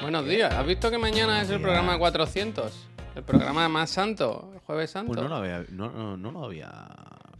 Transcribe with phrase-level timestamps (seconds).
[0.00, 0.52] Buenos días.
[0.54, 2.88] ¿Has visto que mañana es el programa 400?
[3.16, 5.12] El programa más santo, el jueves santo.
[5.12, 6.70] Pues no lo había, no, no, no lo había,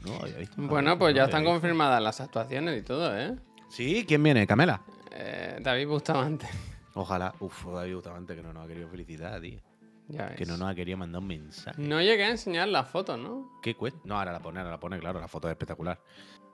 [0.04, 0.54] no lo había visto.
[0.58, 3.36] Bueno, No pues ya están confirmadas las actuaciones y todo, ¿eh?
[3.68, 4.46] Sí, ¿quién viene?
[4.46, 4.82] ¿Camela?
[5.12, 6.46] Eh, David Bustamante.
[6.94, 7.32] Ojalá.
[7.40, 9.60] Uf, David Bustamante que no nos ha querido felicitar, tío.
[10.08, 10.36] Ya ves.
[10.36, 11.80] Que no nos ha querido mandar un mensaje.
[11.80, 13.58] No llegué a enseñar las fotos, ¿no?
[13.62, 14.00] ¿Qué cuesta?
[14.04, 15.98] No, ahora la pone, ahora la pone, claro, la foto es espectacular.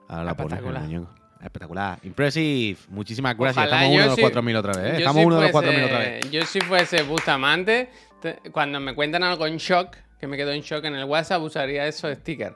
[0.07, 1.09] Ahora la pone, el muñeco.
[1.41, 1.99] Espectacular.
[2.03, 2.77] Impressive.
[2.89, 3.65] Muchísimas gracias.
[3.67, 4.97] Ojalá Estamos uno yo de los si- 4.000 otra vez, ¿eh?
[4.97, 6.31] Estamos si uno de los fuese- 4.000 otra vez.
[6.31, 7.89] Yo si fuese Bustamante,
[8.21, 11.41] te- cuando me cuentan algo en shock, que me quedo en shock en el WhatsApp,
[11.41, 12.55] usaría esos stickers.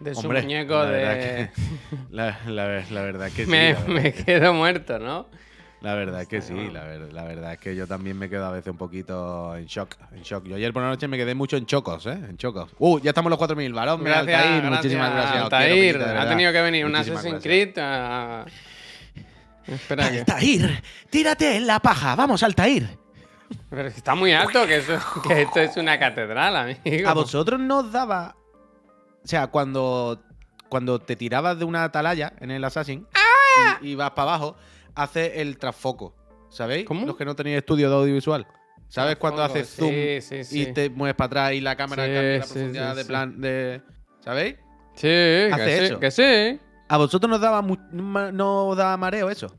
[0.00, 0.92] De su Hombre, muñeco la de...
[1.04, 1.50] verdad que-
[2.10, 3.50] La, la- la verdad que sí.
[3.50, 5.28] me, verdad me quedo muerto, ¿no?
[5.82, 8.46] La verdad es que sí, la, ver- la verdad es que yo también me quedo
[8.46, 10.44] a veces un poquito en shock, en shock.
[10.46, 12.12] Yo ayer por la noche me quedé mucho en chocos, ¿eh?
[12.12, 12.70] En chocos.
[12.78, 14.00] Uh, ya estamos los 4.000, varón.
[14.02, 15.42] mira, Gracias, Altair, gracias, muchísimas gracias.
[15.42, 15.96] Altair.
[15.96, 17.42] quiero, ha tenido que venir un Assassin's.
[17.42, 18.44] Creed a...
[19.66, 20.18] Espera que...
[20.20, 22.98] Altair, tírate en la paja, vamos, Altair.
[23.68, 27.08] Pero está muy alto, que, eso, que esto es una catedral, amigo.
[27.08, 28.34] A vosotros nos daba.
[29.24, 30.20] O sea, cuando,
[30.68, 33.06] cuando te tirabas de una atalaya en el Assassin
[33.82, 34.56] y, y vas para abajo,
[34.94, 36.14] hace el trasfoco.
[36.50, 36.86] ¿Sabéis?
[36.86, 37.06] ¿Cómo?
[37.06, 38.46] Los que no tenéis estudio de audiovisual.
[38.88, 40.62] ¿Sabes cuando haces zoom sí, sí, sí.
[40.62, 43.04] y te mueves para atrás y la cámara Sí, cambia la sí, profundidad sí, de
[43.06, 43.82] plan de.
[44.20, 44.56] ¿Sabéis?
[44.94, 45.98] Sí, que eso.
[45.98, 46.60] que sí.
[46.88, 49.56] A vosotros nos daba no os daba mareo eso.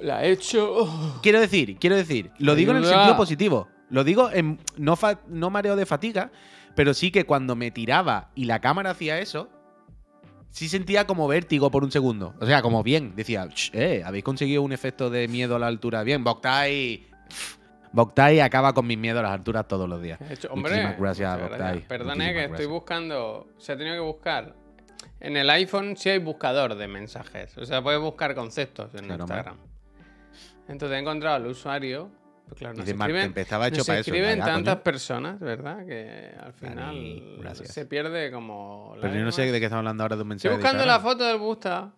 [0.00, 1.20] La he hecho.
[1.22, 3.68] Quiero decir, quiero decir, lo digo en el sentido positivo.
[3.90, 4.98] Lo digo en no,
[5.28, 6.32] no mareo de fatiga,
[6.74, 9.48] pero sí que cuando me tiraba y la cámara hacía eso,
[10.50, 12.34] sí sentía como vértigo por un segundo.
[12.40, 13.14] O sea, como bien.
[13.16, 16.02] Decía, "Ch, eh, habéis conseguido un efecto de miedo a la altura.
[16.02, 17.06] Bien, Boktai.
[17.92, 20.20] Boktai acaba con mis miedos a las alturas todos los días.
[20.20, 21.80] He hecho- Hombre, Muchísimas gracias, Boktai.
[21.88, 23.48] Perdone que estoy buscando.
[23.58, 24.54] Se ha tenido que buscar.
[25.18, 27.56] En el iPhone sí hay buscador de mensajes.
[27.58, 29.56] O sea, puedes buscar conceptos en Claro, Instagram.
[30.68, 32.10] Entonces he encontrado al usuario.
[32.50, 34.10] Pues claro, nos Dice Mark, escriben, estaba hecho nos para eso.
[34.10, 34.82] escriben tantas coño.
[34.84, 35.86] personas, ¿verdad?
[35.86, 37.72] Que al final gracias.
[37.72, 38.94] se pierde como.
[39.00, 40.48] Pero yo no sé de qué estamos hablando ahora de un mensaje.
[40.54, 41.90] Estoy de buscando la foto del Busta.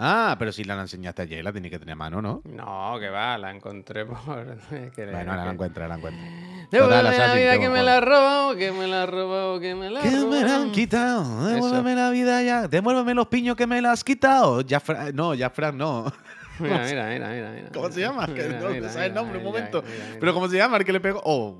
[0.00, 2.40] Ah, pero si la enseñaste ayer, la tiene que tener a mano, ¿no?
[2.44, 4.16] No, que va, la encontré por.
[4.24, 6.22] Bueno, ahora que- la encuentra, la encuentra.
[6.70, 9.90] Devuélveme la vida que me la ha robado, que me la ha robado, que me
[9.90, 13.66] la ha Que me la han quitado, devuélveme la vida ya, devuélveme los piños que
[13.66, 14.60] me la has quitado.
[14.60, 16.12] Ya Fra- no, ya Fran no.
[16.60, 17.68] Mira, mira, mira, mira, mira.
[17.72, 18.26] ¿Cómo se llama?
[18.26, 19.82] Que no mira, te sabes el mira, nombre, un momento.
[19.82, 20.20] mira, mira.
[20.20, 20.76] Pero ¿cómo se llama?
[20.78, 21.20] El que le pegó.
[21.24, 21.58] Oh.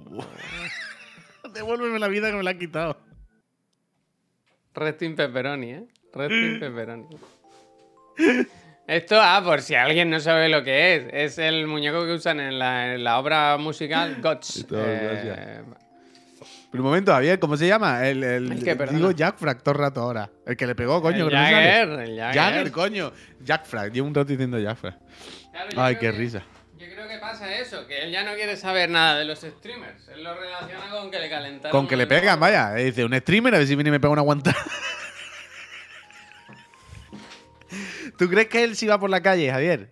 [1.55, 2.97] devuélveme la vida que me la has quitado.
[4.75, 5.85] Resting pepperoni, ¿eh?
[6.13, 7.07] Resting pepperoni.
[8.87, 12.41] Esto, ah, por si alguien no sabe lo que es, es el muñeco que usan
[12.41, 14.57] en la, en la obra musical Guts.
[14.59, 15.61] Esto, Eh, gracias.
[16.71, 18.07] Pero un momento, Javier, ¿cómo se llama?
[18.07, 18.99] El, el, El que, perdona.
[18.99, 20.31] digo Jack Frack todo el rato ahora.
[20.47, 21.27] El que le pegó, coño.
[21.29, 21.39] el no.
[21.39, 22.35] Jagger, el Jagger.
[22.43, 23.13] Jagger, coño.
[23.41, 23.93] Jack Frack.
[23.93, 24.79] Llevo un rato diciendo Jack.
[24.81, 24.99] Claro,
[25.73, 26.43] yo Ay, qué que- risa.
[26.77, 30.07] Yo creo que pasa eso, que él ya no quiere saber nada de los streamers.
[30.09, 31.71] Él lo relaciona con que le calentaron.
[31.73, 32.73] Con que le pegan, vaya.
[32.75, 34.55] Dice, un streamer, a ver si viene y me pega una guanta.
[38.17, 39.91] ¿Tú crees que él si va por la calle, Javier?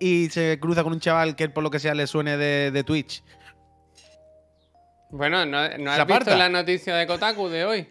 [0.00, 2.84] Y se cruza con un chaval que por lo que sea le suene de, de
[2.84, 3.22] Twitch.
[5.12, 6.24] Bueno, ¿no, no has aparta.
[6.24, 7.88] visto la noticia de Kotaku de hoy?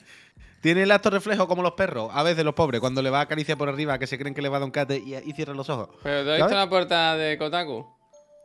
[0.62, 3.22] Tiene el acto reflejo como los perros, a veces los pobres, cuando le va a
[3.24, 5.32] acariciar por arriba, que se creen que le va a dar un cate y, y
[5.34, 5.90] cierran los ojos.
[6.04, 7.88] Pero ¿te has visto la portada de Kotaku?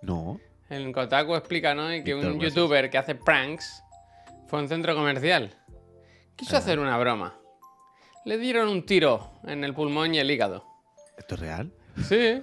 [0.02, 0.40] No.
[0.70, 1.92] En Kotaku explica, ¿no?
[1.94, 2.54] Y que Víctor, un gracias.
[2.54, 3.82] youtuber que hace pranks
[4.48, 5.54] fue a un centro comercial.
[6.36, 7.34] Quiso hacer una broma.
[8.24, 10.64] Le dieron un tiro en el pulmón y el hígado.
[11.16, 11.72] ¿Esto es real?
[12.08, 12.42] Sí.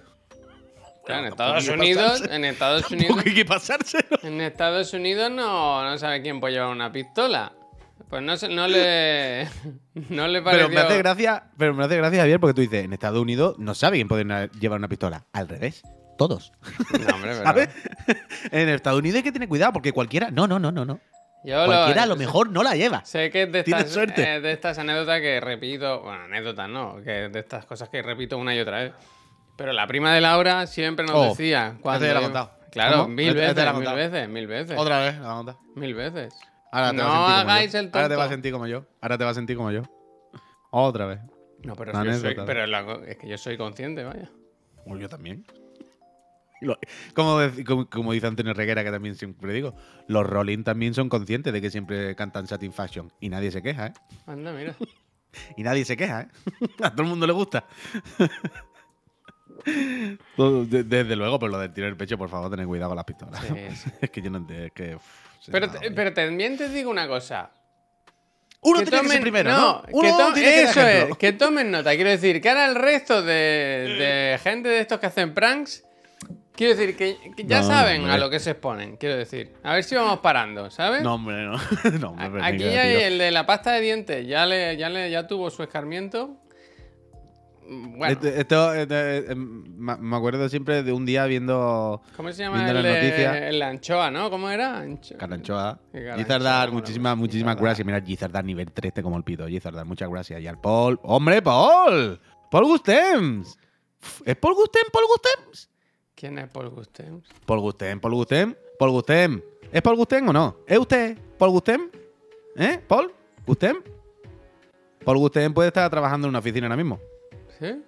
[1.05, 4.19] Claro, en Estados Unidos, en Estados Unidos, hay que pasárselo.
[4.23, 7.51] en Estados Unidos no, no sabe quién puede llevar una pistola.
[8.09, 9.47] Pues no, no le,
[10.09, 10.67] no le pareció.
[10.67, 13.55] Pero me hace gracia, pero me hace gracia, Javier, porque tú dices, en Estados Unidos
[13.59, 14.23] no sabe quién puede
[14.59, 15.25] llevar una pistola.
[15.33, 15.81] Al revés,
[16.17, 16.51] todos.
[16.91, 17.69] No, hombre, pero- ¿Sabes?
[18.51, 20.29] en Estados Unidos hay que tener cuidado, porque cualquiera.
[20.31, 20.99] No, no, no, no, no.
[21.43, 23.03] Yo lo- Cualquiera a lo mejor no la lleva.
[23.03, 24.35] Sé que es de estas, suerte.
[24.35, 26.01] eh, de estas anécdotas que repito.
[26.01, 28.93] Bueno, anécdotas no, que de estas cosas que repito una y otra vez.
[29.55, 31.77] Pero la prima de Laura siempre nos Oh, decía.
[31.81, 32.51] Cuando ya la he contado.
[32.71, 33.09] Claro, ¿Cómo?
[33.09, 33.95] mil Este- este veces, la he mil contado.
[33.97, 34.77] veces, mil veces.
[34.79, 35.57] Otra vez, la onda.
[35.75, 36.33] Mil veces.
[36.71, 37.79] Ahora te No vas a sentir como hagáis yo.
[37.79, 38.17] el Ahora te tonto.
[38.17, 38.85] vas a sentir como yo.
[39.01, 39.81] Ahora te vas a sentir como yo.
[40.71, 41.19] Otra vez.
[41.63, 42.45] No, pero, si yo soy- anécdota.
[42.47, 44.29] pero la co- es que yo soy consciente, vaya.
[44.83, 45.45] Como yo también.
[46.61, 46.77] Lo-
[47.13, 49.75] Como, dec- como, como dice Antonio Reguera, que también siempre digo,
[50.07, 53.11] los Rolling también son conscientes de que siempre cantan Satisfaction.
[53.19, 53.93] Y nadie se queja, ¿eh?
[54.25, 54.75] Anda, mira.
[55.57, 56.27] Y nadie se queja, ¿eh?
[56.83, 57.65] A todo el mundo le gusta.
[60.35, 63.05] Desde luego, pero lo del tiro en el pecho, por favor, tened cuidado con las
[63.05, 63.39] pistolas.
[63.41, 63.89] Sí, sí.
[64.01, 64.65] es que yo no entiendo.
[64.65, 64.97] Es que.
[65.51, 67.51] Pero, te- pero también te digo una cosa.
[68.61, 69.81] Uno Que tiene que ser tomen- primero, ¿no?
[69.83, 71.93] que Uno to- tiene que dar eso es, que tomen nota.
[71.95, 75.83] Quiero decir, que ahora el resto de, de gente de estos que hacen pranks
[76.55, 78.13] Quiero decir que, que ya No, saben hombre.
[78.13, 79.53] a lo que se exponen, quiero decir.
[79.63, 81.01] A ver si vamos parando, ¿sabes?
[81.01, 81.53] No, hombre, no.
[81.99, 85.09] no hombre, pero Aquí hay el de la pasta de dientes, ya le, ya le,
[85.09, 86.37] ya tuvo su escarmiento.
[87.67, 92.31] Mm, Bueno, Esto, esto, esto, eh, eh, me acuerdo siempre de un día viendo ¿cómo
[92.31, 92.83] se llama el
[93.59, 94.29] de anchoa, no?
[94.29, 94.81] ¿Cómo era?
[94.83, 95.79] Ancho- Caranchoa.
[96.17, 97.85] Gizardar, muchísimas, muchísimas gracias.
[97.85, 99.47] Mira, Gizardar nivel 3 como el pito.
[99.47, 100.41] Gizardar, muchas gracias.
[100.41, 100.99] Y al Paul.
[101.03, 102.19] ¡Hombre, Paul!
[102.51, 103.57] ¡Paul Gustems!
[104.25, 104.83] ¿Es Paul Gustem?
[104.91, 105.69] ¿Paul Gustems?
[106.15, 107.27] ¿Quién es Paul Gustems?
[107.45, 109.41] Paul Gustem, Paul Gustem, Paul Gustem.
[109.71, 110.57] ¿Es Paul Gustem o no?
[110.67, 111.89] ¿Es usted Paul Gustem?
[112.57, 112.79] ¿Eh?
[112.87, 113.11] ¿Paul?
[113.47, 113.77] ¿Gustem?
[115.03, 116.99] Paul Gustem puede estar trabajando en una oficina ahora mismo.
[117.63, 117.81] ¿Sí?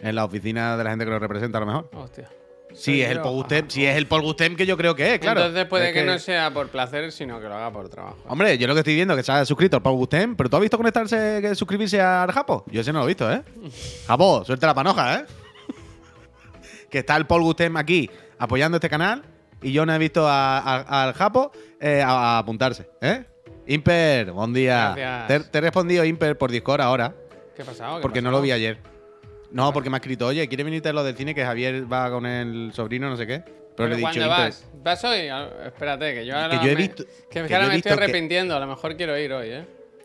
[0.00, 1.90] En la oficina de la gente que lo representa a lo mejor.
[1.94, 2.28] Hostia.
[2.74, 3.22] Si es el yo.
[3.22, 5.40] Paul Gustem, si es el Paul Gustem que yo creo que es, claro.
[5.40, 8.18] Entonces puede Es que, no sea por placer, sino que lo haga por trabajo.
[8.28, 10.50] Hombre, yo lo que estoy viendo es que se ha suscrito al Paul Gustem, pero
[10.50, 12.64] ¿tú has visto conectarse, que suscribirse al Japo?
[12.70, 13.42] Yo ese no lo he visto, ¿eh?
[14.06, 15.24] Japo, suelta la panoja, ¿eh?
[16.90, 19.22] que está el Paul Gustem aquí apoyando este canal
[19.62, 23.24] y yo no he visto a- a- al Japo eh, a, a apuntarse, ¿eh?
[23.68, 25.24] Imper, buen día.
[25.26, 27.14] Te, te he respondido Imper por Discord ahora,
[27.56, 27.96] ¿Qué ha pasado?
[27.96, 28.78] ¿Qué porque no lo vi ayer.
[29.50, 31.34] No, porque me ha escrito, oye, ¿quieres venirte a lo del cine?
[31.34, 33.40] Que Javier va con el sobrino, no sé qué.
[33.40, 34.66] Pero, ¿Pero le he dicho, vas?
[34.82, 35.28] ¿Vas hoy?
[35.66, 38.56] Espérate, que yo ahora yo he me- visto- Que, que ahora me estoy que- arrepintiendo.
[38.56, 39.64] A lo mejor quiero ir hoy, ¿eh?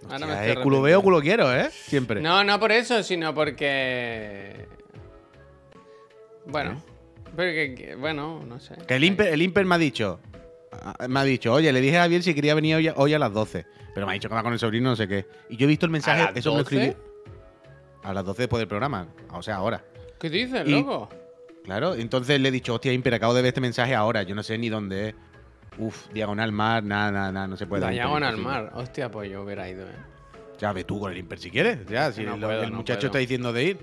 [0.10, 1.70] Ahora me estoy eh, culo veo, culo quiero, ¿eh?
[1.72, 2.22] Siempre.
[2.22, 4.66] No, no por eso, sino porque...
[6.46, 6.82] Bueno.
[7.36, 8.76] Pero que, que- bueno, no sé.
[8.88, 10.20] Que el Imper, el Imper me ha dicho.
[10.72, 13.14] ah, Me ha dicho, oye, le dije a Javier si quería venir hoy a, hoy
[13.14, 13.66] a las 12.
[13.94, 15.26] Pero me ha dicho que va con el sobrino, no sé qué.
[15.50, 16.76] Y yo he visto el mensaje, las eso me lo 12?
[18.04, 19.08] A las 12 después del programa.
[19.34, 19.84] O sea, ahora.
[20.20, 21.10] ¿Qué dices, Y- loco?
[21.64, 24.24] Claro, entonces le he dicho, hostia, Imper, acabo de ver este mensaje ahora.
[24.24, 25.16] Yo no sé ni dónde es.
[25.78, 27.82] Uf, diagonal mar, nada, nada, nada, no se puede.
[27.82, 28.62] La dar Imper, llaman al imposible.
[28.64, 28.72] mar.
[28.76, 29.96] Hostia, pues yo hubiera ido, ¿eh?
[30.60, 31.86] Ya, ve tú con el Imper si quieres.
[31.88, 33.08] Ya, si No lo- puedo, el no muchacho puedo.
[33.10, 33.78] está diciendo de ir.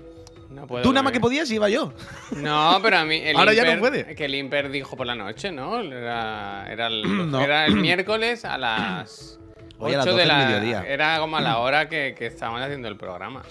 [0.49, 1.93] No puedo tú nada más que podías, iba yo.
[2.35, 3.15] No, pero a mí.
[3.23, 4.15] El Ahora ya no puede.
[4.15, 5.79] Que el Imper dijo por la noche, ¿no?
[5.79, 7.39] Era, era, el, No.
[7.41, 9.39] era el miércoles a las.
[9.77, 10.45] Hoy a las 8 de 12 del la.
[10.59, 10.83] mediodía.
[10.85, 13.43] Era como a la hora que, que estábamos haciendo el programa.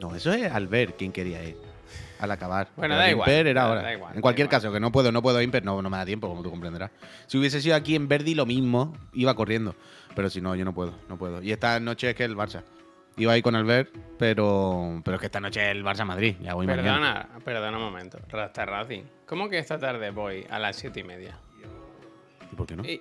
[0.00, 1.56] No, eso es al ver quién quería ir.
[2.20, 2.68] Al acabar.
[2.76, 3.82] Bueno, Pero da igual, Imper era ahora.
[3.82, 4.60] da igual, en da cualquier igual.
[4.60, 6.90] caso, que no puedo, no puedo Imper, no, no me da tiempo, como tú comprenderás.
[7.26, 9.74] Si hubiese sido aquí en Verdi, lo mismo, iba corriendo.
[10.16, 11.40] Pero si no, yo no puedo, no puedo.
[11.42, 12.62] Y esta noche es que el Barça.
[13.16, 16.36] Iba ahí con Albert, pero, pero es que esta noche es el Barça Madrid.
[16.40, 16.82] Ya voy mañana.
[16.84, 18.18] Perdona, perdona un momento.
[18.28, 19.02] Rasta Racing.
[19.26, 21.36] ¿Cómo que esta tarde voy a las siete y media?
[22.52, 22.84] ¿Y por qué no?
[22.84, 23.00] Y-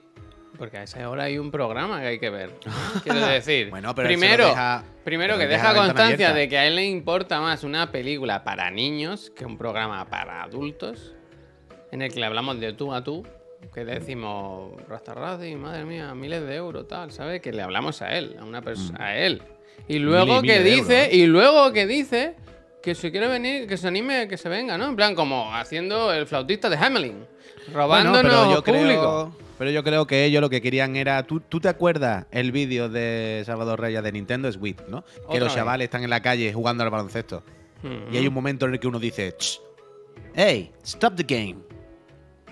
[0.58, 2.52] porque a esa hora hay un programa que hay que ver.
[3.04, 6.76] Quiero decir, Bueno, pero primero, deja- primero pero que deja constancia de que a él
[6.76, 11.14] le importa más una película para niños que un programa para adultos,
[11.92, 13.26] en el que le hablamos de tú a tú,
[13.74, 17.42] que le decimos Rasta Racing, madre mía, miles de euros, tal, ¿sabes?
[17.42, 19.42] Que le hablamos a él, a una persona, a él.
[19.88, 20.46] Y luego Mm.
[20.46, 21.14] Y que dice, euros.
[21.14, 22.36] y luego que dice
[22.82, 24.86] que si quiere venir, que se anime, que se venga, ¿no?
[24.88, 27.26] En plan, como haciendo el flautista de Hamelin,
[27.68, 29.34] Bueno, robándonos pero yo público.
[29.34, 31.24] creo, pero yo creo que ellos lo que querían era.
[31.24, 35.04] ¿Tú, tú te acuerdas el vídeo de Salvador Reyes de Nintendo Switch, ¿no?
[35.32, 35.56] Que los vez.
[35.56, 37.44] chavales están en la calle jugando al baloncesto.
[37.84, 38.14] Mm.
[38.14, 39.60] Y hay un momento en el que uno dice, "Ch,
[40.36, 41.58] hey, stop the game.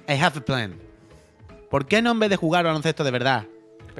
[0.07, 0.80] I have a plan.
[1.69, 3.46] ¿Por qué no en vez de jugar al baloncesto de verdad,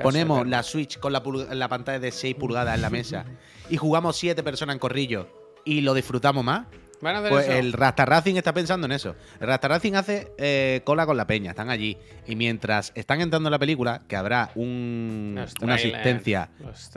[0.02, 3.26] ponemos la Switch con la, la pantalla de 6 pulgadas en la mesa
[3.70, 5.28] y jugamos 7 personas en corrillo
[5.66, 6.68] y lo disfrutamos más?
[7.02, 7.58] ¿Van a hacer Pues eso?
[7.58, 9.16] el Rasta Racing está pensando en eso.
[9.40, 11.98] El Rasta Racing hace eh, cola con la peña, están allí.
[12.28, 16.50] Y mientras están entrando en la película, que habrá un- una asistencia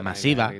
[0.02, 0.52] masiva,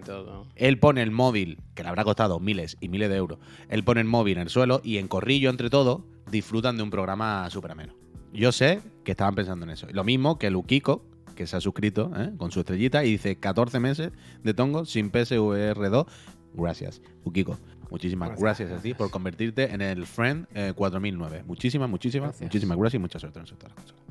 [0.56, 4.00] él pone el móvil, que le habrá costado miles y miles de euros, él pone
[4.00, 7.70] el móvil en el suelo y en corrillo entre todos disfrutan de un programa súper
[7.72, 7.94] ameno.
[8.32, 9.86] Yo sé que estaban pensando en eso.
[9.90, 11.04] Lo mismo que Luquico,
[11.34, 12.32] que se ha suscrito ¿eh?
[12.36, 14.10] con su estrellita y dice 14 meses
[14.42, 16.06] de tongo sin PSVR 2.
[16.54, 17.58] Gracias, Luquico.
[17.90, 21.44] Muchísimas Gracias, gracias, a ti por convertirte en el Friend eh, 4009.
[21.46, 22.42] Muchísimas, muchísimas, Gracias.
[22.48, 24.04] muchísimas gracias y mucha suerte en todas las consolas.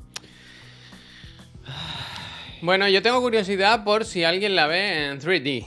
[2.60, 5.66] Bueno, yo tengo curiosidad por si alguien la ve en 3D.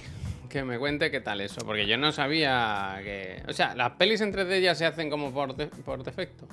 [0.50, 3.42] Que me cuente qué tal eso, porque yo no sabía que...
[3.48, 6.46] O sea, las pelis en 3D ya se hacen como por, de- por defecto.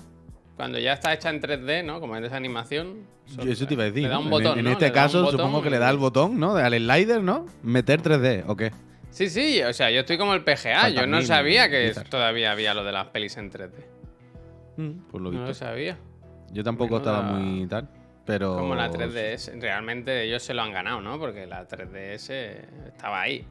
[0.56, 1.98] Cuando ya está hecha en 3D, ¿no?
[2.00, 2.98] Como en esa animación.
[3.36, 4.04] Yo eso te iba a decir.
[4.04, 4.20] Le da ¿no?
[4.20, 4.70] un En- botón, en, ¿no?
[4.70, 6.54] este caso, botón supongo que le da el botón, ¿no?
[6.54, 7.46] Al slider, ¿no?
[7.64, 8.70] Meter 3D, ¿o qué?
[9.10, 10.80] Sí, sí, o sea, yo estoy como el PGA.
[10.82, 13.70] Faltan Yo no mil sabía que todavía había lo de las pelis en 3D.
[15.10, 15.98] Por lo No lo sabía.
[16.52, 17.88] Yo tampoco Menuda- estaba muy tal,
[18.24, 18.54] pero...
[18.56, 19.60] Como la 3DS.
[19.60, 21.18] Realmente ellos se lo han ganado, ¿no?
[21.18, 22.30] Porque la 3DS
[22.86, 23.44] estaba ahí.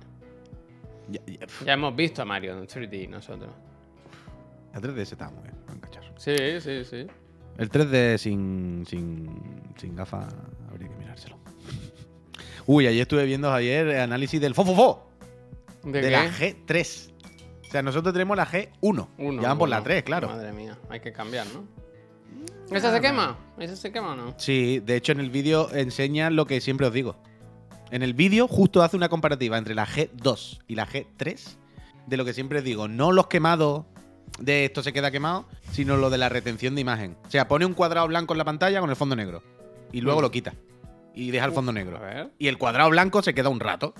[1.09, 3.51] Ya, ya, pf, Ya hemos visto a Mario en 3D nosotros.
[4.73, 6.07] La 3DS estaba muy bien, buen cacharro.
[6.17, 7.07] Sí, sí, sí.
[7.57, 10.33] El 3D sin, sin, sin gafas
[10.69, 11.37] habría que mirárselo.
[12.67, 15.06] Uy, ayer estuve viendo ayer el análisis del FOFOFO,
[15.91, 17.11] ¿De, la G3.
[17.67, 18.69] O sea, nosotros tenemos la G1.
[18.81, 19.83] Uno, ya van por la uno.
[19.83, 20.27] 3, claro.
[20.29, 21.65] Madre mía, hay que cambiar, ¿no?
[22.75, 23.37] ¿Esa se quema?
[23.57, 24.33] ¿Esa se quema o no?
[24.37, 27.15] Sí, de hecho en el vídeo enseña lo que siempre os digo.
[27.91, 31.57] En el vídeo justo hace una comparativa entre la G2 y la G3
[32.07, 33.85] de lo que siempre os digo, no los quemados
[34.39, 37.17] de esto se queda quemado, sino lo de la retención de imagen.
[37.25, 39.41] O sea, pone un cuadrado blanco en la pantalla con el fondo negro
[39.93, 40.23] y luego Mm.
[40.23, 40.53] lo quita
[41.15, 41.99] y deja el fondo negro.
[42.37, 43.93] Y el cuadrado blanco se queda un rato.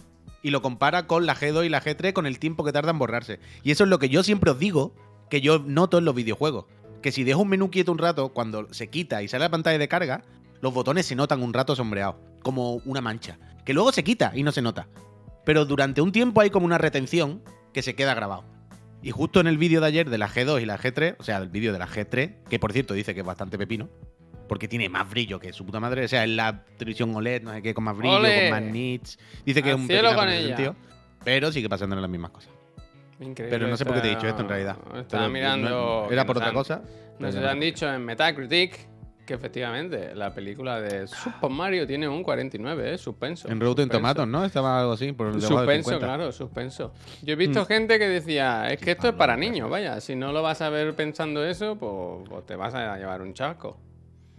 [0.48, 3.00] Y lo compara con la G2 y la G3 con el tiempo que tarda en
[3.00, 3.42] borrarse.
[3.64, 4.96] Y eso es lo que yo siempre os digo,
[5.30, 6.68] que yo noto en los videojuegos.
[7.02, 9.78] Que si dejo un menú quieto un rato, cuando se quita y sale la pantalla
[9.78, 10.24] de carga,
[10.62, 13.38] los botones se notan un rato sombreados, como una mancha.
[13.66, 14.88] Que luego se quita y no se nota.
[15.44, 18.46] Pero durante un tiempo hay como una retención que se queda grabado.
[19.04, 21.40] Y justo en el vídeo de ayer de la G2 y la G3, o sea,
[21.40, 23.90] el vídeo de la G3, que por cierto dice que es bastante pepino,
[24.48, 27.54] porque tiene más brillo que su puta madre, o sea, es la televisión OLED, no
[27.54, 29.20] sé qué, con más brillo, con más nits.
[29.46, 30.48] Dice que Al es un cielo con ella.
[30.48, 30.76] sentido,
[31.24, 32.52] pero sigue pasándole las mismas cosas.
[33.20, 33.50] Increíble.
[33.58, 34.78] Pero no sé por qué te he dicho esto en realidad.
[34.96, 35.70] Estaba Pero mirando.
[35.70, 36.82] no- era por otra han- cosa.
[37.20, 38.78] Nos han dicho en Metacritic
[39.26, 42.98] que efectivamente la película de Super Mario tiene un 49, ¿eh?
[42.98, 43.50] Suspenso.
[43.50, 43.90] En Rotten.
[43.90, 44.46] Tomatoes, ¿no?
[44.46, 46.06] Estaba algo así, por Suspenso, 50.
[46.06, 46.94] claro, suspenso.
[47.24, 50.32] Yo he visto gente que decía, es que esto es para niños, vaya, si no
[50.32, 53.78] lo vas a ver pensando eso, pues, pues te vas a llevar un chasco.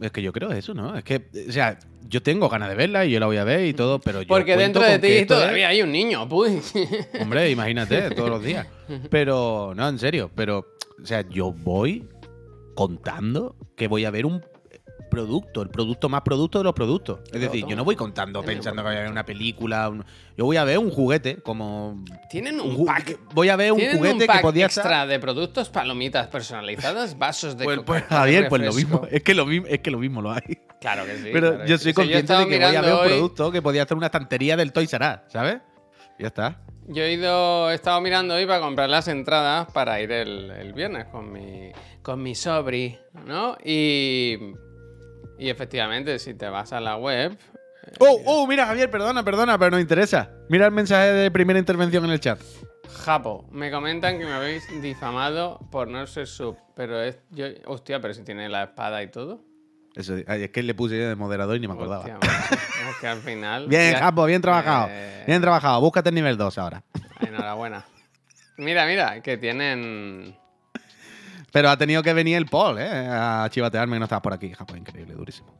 [0.01, 0.97] Es que yo creo eso, ¿no?
[0.97, 1.79] Es que, o sea,
[2.09, 4.29] yo tengo ganas de verla y yo la voy a ver y todo, pero yo
[4.29, 6.73] Porque dentro de ti es- todavía hay un niño, pues.
[7.21, 8.67] Hombre, imagínate, todos los días.
[9.11, 10.67] Pero, no, en serio, pero,
[11.03, 12.09] o sea, yo voy
[12.75, 14.43] contando que voy a ver un
[15.09, 17.21] producto, el producto más producto de los productos.
[17.33, 20.05] Es decir, yo no voy contando pensando que voy a ver una película, un-
[20.37, 22.05] yo voy a ver un juguete, como...
[22.31, 23.19] Tienen un ju- pack.
[23.35, 25.09] voy a ver un Tienen juguete un pack que podía extra estar...
[25.09, 28.91] de productos, palomitas personalizadas, vasos de Pues, pues, Coca-Cola, Javier, pues lo refresco.
[29.01, 30.59] mismo, es que lo mismo, es que lo mismo lo hay.
[30.81, 31.31] Claro que sí.
[31.33, 31.95] Pero claro yo que soy sí.
[31.95, 33.99] consciente estaba de que voy a ver mirando un hoy- producto que podía estar en
[33.99, 35.59] una estantería del Toys R Us, ¿sabes?
[36.19, 36.61] Ya está.
[36.91, 40.73] Yo he ido, he estado mirando hoy para comprar las entradas para ir el, el
[40.73, 41.71] viernes con mi,
[42.03, 42.97] con mi sobri,
[43.27, 43.59] ¿no?
[43.63, 44.39] Y,
[45.39, 47.37] y efectivamente, si te vas a la web,
[48.01, 50.31] Oh, oh, mira, Javier, perdona, perdona, pero nos interesa.
[50.51, 52.39] Mira el mensaje de primera intervención en el chat.
[53.05, 57.99] Japo, me comentan que me habéis difamado por no ser sub, pero es, yo, hostia,
[58.01, 59.41] pero si tiene la espada y todo.
[59.95, 62.01] Eso, ay, es que le puse de moderador y ni me acordaba.
[62.05, 62.19] Hostia,
[62.91, 63.69] es que al final.
[63.69, 64.89] Bien, ya- Japo, bien trabajado.
[64.91, 65.81] Eh, Bien trabajado.
[65.81, 66.83] Búscate el nivel 2 ahora.
[67.27, 67.85] Enhorabuena.
[68.59, 70.37] Mira, mira, que tienen.
[71.53, 72.89] Pero ha tenido que venir el Paul, ¿eh?
[73.11, 74.53] A chivatearme que no estabas por aquí.
[74.53, 75.55] Japo, increíble, durísimo.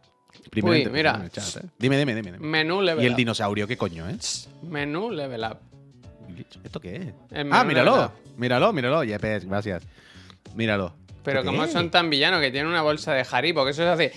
[0.63, 1.29] Uy, mira.
[1.31, 1.69] chat, ¿eh?
[1.79, 2.33] Dime, dime, dime.
[2.33, 2.47] dime.
[2.47, 3.17] Menú level Y el up.
[3.17, 4.17] dinosaurio, ¿qué coño, eh?
[4.63, 5.59] Menú level up.
[6.63, 7.47] ¿Esto qué es?
[7.51, 8.05] Ah, míralo.
[8.07, 8.11] up.
[8.37, 9.03] Míralo, míralo.
[9.05, 9.83] Yepes, gracias.
[10.55, 10.95] Míralo.
[11.25, 11.91] Pero ¿Esto como son es?
[11.91, 14.13] tan villanos que tienen una bolsa de Haribo, que eso se hace.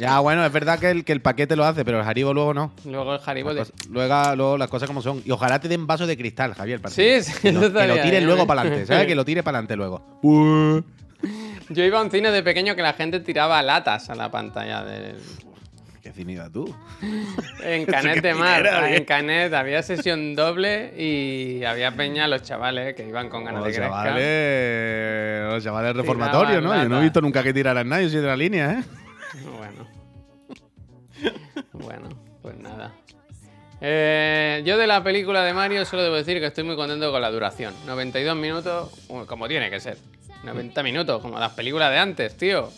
[0.00, 2.52] Ya, bueno, es verdad que el, que el paquete lo hace, pero el Haribo luego
[2.54, 2.72] no.
[2.84, 3.60] Luego el Haribo de.
[3.60, 5.22] Las cosas- luego, luego las cosas como son.
[5.24, 6.80] Y ojalá te den vasos de cristal, Javier.
[6.80, 9.06] para Sí, sí, Que lo, que lo tires luego para adelante, ¿sabes?
[9.08, 10.20] Que lo tires para adelante luego.
[11.70, 14.84] Yo iba a un cine de pequeño que la gente tiraba latas a la pantalla
[14.84, 15.16] del.
[16.02, 16.72] ¿Qué cine iba tú?
[17.64, 18.60] En Canet de Mar.
[18.60, 19.04] era, En eh?
[19.04, 23.76] Canet había sesión doble y había peña los chavales que iban con ganas de Los
[23.76, 23.92] crezca.
[24.04, 26.80] chavales, los chavales reformatorios, ¿no?
[26.80, 28.84] Yo no he visto nunca que tiraran nadie, soy de la línea, ¿eh?
[31.72, 32.08] Bueno.
[32.42, 32.94] Pues nada.
[33.80, 37.20] Eh, yo de la película de Mario solo debo decir que estoy muy contento con
[37.20, 37.74] la duración.
[37.86, 38.90] 92 minutos,
[39.26, 39.98] como tiene que ser.
[40.44, 42.70] 90 minutos, como las películas de antes, tío.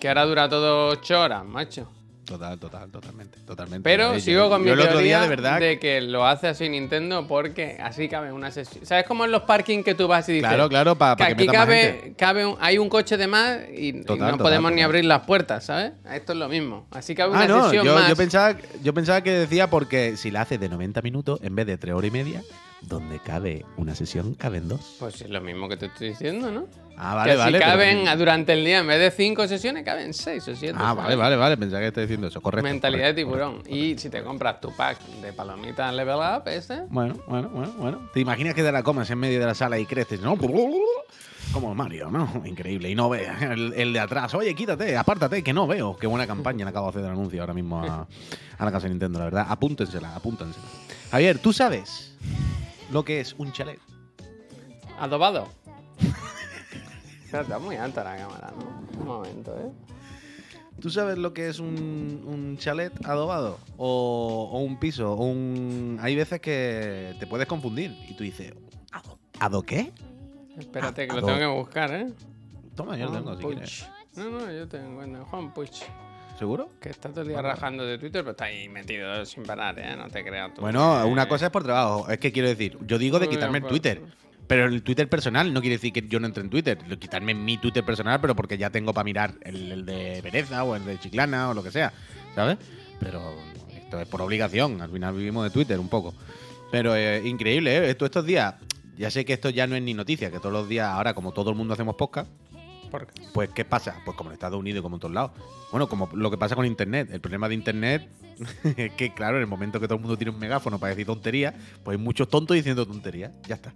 [0.00, 1.88] Que ahora dura todo 8 horas, macho.
[2.24, 3.82] Total, total, totalmente, totalmente.
[3.82, 7.76] Pero sigo con mi yo teoría día, de verdad, que lo hace así Nintendo porque
[7.82, 8.86] así cabe una sesión.
[8.86, 10.48] ¿Sabes cómo en los parking que tú vas y dices?
[10.48, 12.14] Claro, claro, pa- pa que aquí cabe, gente".
[12.16, 15.64] cabe un- hay un coche de más y, no total, podemos ni abrir las puertas,
[15.66, 15.92] ¿sabes?
[16.12, 16.86] Esto es lo mismo.
[16.90, 18.08] Así cabe una Ah, no, sesión yo, más.
[18.08, 21.66] yo pensaba, yo pensaba que decía porque si la haces de 90 minutos en vez
[21.66, 22.42] de 3 horas y media,
[22.88, 24.96] donde cabe una sesión, caben dos.
[24.98, 26.66] Pues es lo mismo que te estoy diciendo, ¿no?
[26.96, 27.58] Ah, vale, que vale.
[27.58, 30.76] si pero- caben durante el día, en vez de cinco sesiones, caben seis o siete.
[30.78, 30.96] Ah, ¿sabes?
[31.04, 31.56] vale, vale, vale.
[31.56, 32.40] Pensaba que estás diciendo eso.
[32.40, 32.62] Correcto.
[32.68, 33.76] Mentalidad de correcto, tiburón.
[33.76, 36.82] Y si te compras tu pack de palomitas level up, ese.
[36.90, 38.10] Bueno, bueno, bueno, bueno.
[38.14, 40.36] ¿Te imaginas que te la comas en medio de la sala y creces, no?
[41.52, 42.42] Como Mario, ¿no?
[42.44, 42.90] Increíble.
[42.90, 44.32] Y no ve el, el de atrás.
[44.34, 45.96] Oye, quítate, apártate, que no veo.
[45.96, 48.06] Qué buena campaña le acabo de hacer el anuncio ahora mismo a,
[48.58, 49.46] a la casa de Nintendo, la verdad.
[49.48, 50.64] Apúntensela, apúntensela.
[51.10, 52.12] Javier, ¿tú sabes
[52.94, 53.80] lo que es un chalet?
[55.00, 55.48] Adobado.
[57.32, 59.00] Está muy alta la cámara, ¿no?
[59.00, 59.72] Un momento, ¿eh?
[60.80, 63.58] ¿Tú sabes lo que es un, un chalet adobado?
[63.76, 65.98] O, o un piso, o un...
[66.00, 68.52] Hay veces que te puedes confundir y tú dices,
[68.92, 69.92] ¿ado, ¿ado qué?
[70.56, 72.12] Espérate, que lo Ado- tengo que buscar, ¿eh?
[72.76, 73.86] Toma, yo lo tengo, si quieres.
[74.14, 75.70] No, no, yo tengo en Juan Puig.
[76.38, 76.70] ¿Seguro?
[76.80, 79.94] Que está todo el día rajando de Twitter, pero está ahí metido sin parar, ¿eh?
[79.96, 80.60] No te creas tú.
[80.62, 82.08] Bueno, que- una cosa es por trabajo.
[82.10, 84.00] Es que quiero decir, yo digo de quitarme el bien, Twitter.
[84.00, 84.12] pues.
[84.46, 86.76] Pero el Twitter personal no quiere decir que yo no entre en Twitter.
[86.98, 90.76] Quitarme mi Twitter personal, pero porque ya tengo para mirar el, el de Bereza o
[90.76, 91.92] el de Chiclana o lo que sea,
[92.34, 92.58] ¿sabes?
[93.00, 93.22] Pero
[93.74, 94.82] esto es por obligación.
[94.82, 96.14] Al final vivimos de Twitter un poco.
[96.70, 97.90] Pero es increíble, ¿eh?
[97.90, 98.56] Esto, estos días,
[98.98, 101.32] ya sé que esto ya no es ni noticia, que todos los días, ahora como
[101.32, 102.28] todo el mundo hacemos podcast,
[103.32, 103.96] Pues ¿qué pasa?
[104.04, 105.32] Pues como en Estados Unidos y como en todos lados.
[105.70, 107.08] Bueno, como lo que pasa con Internet.
[107.12, 108.08] El problema de Internet
[108.76, 111.06] es que, claro, en el momento que todo el mundo tiene un megáfono para decir
[111.06, 113.32] tonterías, pues hay muchos tontos diciendo tonterías.
[113.48, 113.72] Ya está.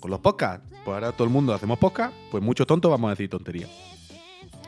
[0.00, 3.10] Con los podcasts, pues ahora todo el mundo hacemos podcast, pues muchos tontos vamos a
[3.12, 3.70] decir tonterías.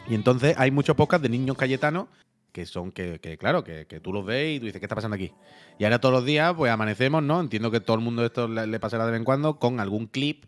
[0.09, 2.07] Y entonces hay muchos podcasts de niños cayetanos
[2.53, 4.95] que son que, que, claro, que, que tú los ves y tú dices, ¿qué está
[4.95, 5.31] pasando aquí?
[5.79, 7.39] Y ahora todos los días, pues amanecemos, ¿no?
[7.39, 10.07] Entiendo que todo el mundo esto le, le pasará de vez en cuando con algún
[10.07, 10.47] clip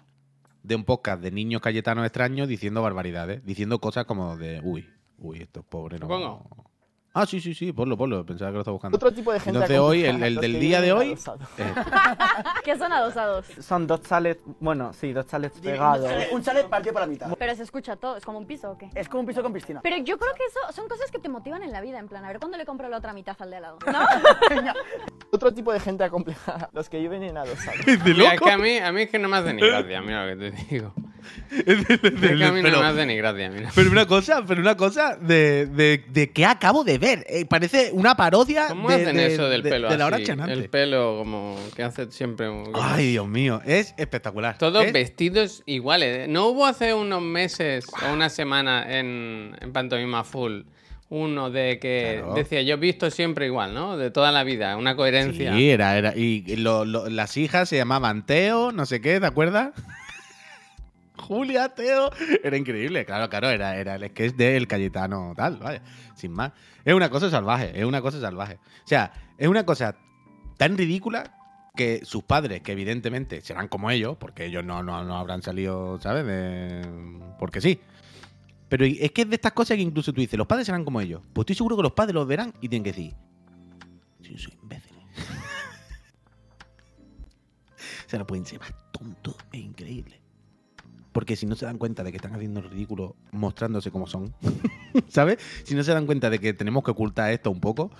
[0.63, 4.89] de un podcast de niños cayetanos extraños diciendo barbaridades, diciendo cosas como de, uy,
[5.19, 6.09] uy, estos pobres no.
[7.21, 8.97] Ah, sí, sí, sí, ponlo, ponlo, pensaba que lo estaba buscando.
[8.97, 11.13] Otro tipo de gente Entonces hoy, el, el del que día de hoy,
[11.59, 11.75] eh,
[12.65, 13.47] ¿Qué son adosados?
[13.61, 16.09] Son dos chalets, bueno, sí, dos chalets pegados.
[16.33, 17.35] Un chalet partido por la mitad.
[17.39, 18.89] Pero se escucha todo, es como un piso o qué.
[18.95, 19.81] Es como un piso con piscina.
[19.83, 22.25] Pero yo creo que eso son cosas que te motivan en la vida, en plan,
[22.25, 23.79] a ver cuándo le compro la otra mitad al de al lado.
[23.87, 24.73] ¿No?
[25.31, 27.81] Otro tipo de gente acomplejada, los que viven en adosados.
[27.87, 28.47] es de Mira, es loco.
[28.47, 30.51] que a mí, a mí es que no me hace ni gracia, mira lo que
[30.51, 30.93] te digo.
[31.51, 33.71] Es que a mí no pero- me hace ni gracia, mira.
[33.75, 37.08] Pero una cosa, pero una cosa de, de, de que acabo de ver.
[37.13, 40.17] Eh, parece una parodia ¿Cómo de, hacen de- eso del de- pelo de la hora
[40.17, 40.25] así?
[40.27, 40.53] chanante.
[40.53, 42.47] El pelo como que hace siempre...
[42.49, 44.59] como- Ay, Dios mío, es espectacular.
[44.59, 46.25] Todos Es- vestidos iguales.
[46.25, 46.27] ¿eh?
[46.29, 50.63] ¿No hubo hace unos meses o una semana en, en Pantomima Full
[51.11, 52.35] uno de que Claro.
[52.35, 53.97] decía yo he visto siempre igual, ¿no?
[53.97, 55.55] De toda la vida, una coherencia.
[55.55, 56.15] Sí, era, era.
[56.15, 59.71] Y lo- lo- las hijas se llamaban Teo, no sé qué, ¿te acuerdas?
[61.19, 62.11] Julia, Teo.
[62.43, 65.83] Era increíble, claro, claro, era, era el sketch del Cayetano tal, vaya,
[66.15, 66.53] sin más.
[66.85, 68.59] Es una cosa salvaje, es una cosa salvaje.
[68.85, 69.97] O sea, es una cosa
[70.57, 71.35] tan ridícula
[71.77, 76.01] que sus padres, que evidentemente serán como ellos, porque ellos no, no, no habrán salido,
[76.01, 76.87] ¿sabes?
[77.39, 77.81] Porque sí.
[78.69, 81.01] Pero es que es de estas cosas que incluso tú dices, los padres serán como
[81.01, 81.23] ellos.
[81.33, 83.15] Pues estoy seguro que los padres los verán y tienen que decir,
[84.21, 84.97] sí, soy imbécil.
[88.07, 90.18] o sea, no pueden ser más tontos, es increíble.
[91.19, 94.33] Porque si no se dan cuenta de que están haciendo el ridículo mostrándose como son,
[95.09, 95.39] ¿sabes?
[95.65, 97.91] Si no se dan cuenta de que tenemos que ocultar esto un poco,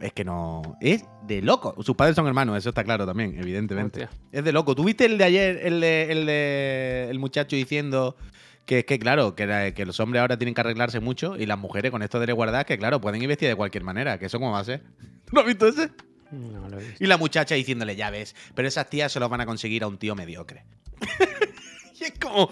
[0.00, 0.76] es que no.
[0.80, 1.80] Es de loco.
[1.84, 4.06] Sus padres son hermanos, eso está claro también, evidentemente.
[4.06, 4.18] Hostia.
[4.32, 4.74] Es de loco.
[4.74, 8.16] ¿Tuviste el de ayer, el de, el de el muchacho diciendo
[8.64, 11.92] que es que, claro, que, los hombres ahora tienen que arreglarse mucho y las mujeres
[11.92, 14.50] con esto de guardar que, claro, pueden ir vestidas de cualquier manera, que eso cómo
[14.50, 14.82] va a ser.
[15.32, 15.92] ¿No has visto ese?
[16.32, 17.04] No lo he visto.
[17.04, 19.86] Y la muchacha diciéndole, ya ves, pero esas tías se los van a conseguir a
[19.86, 20.64] un tío mediocre.
[22.00, 22.50] y es como,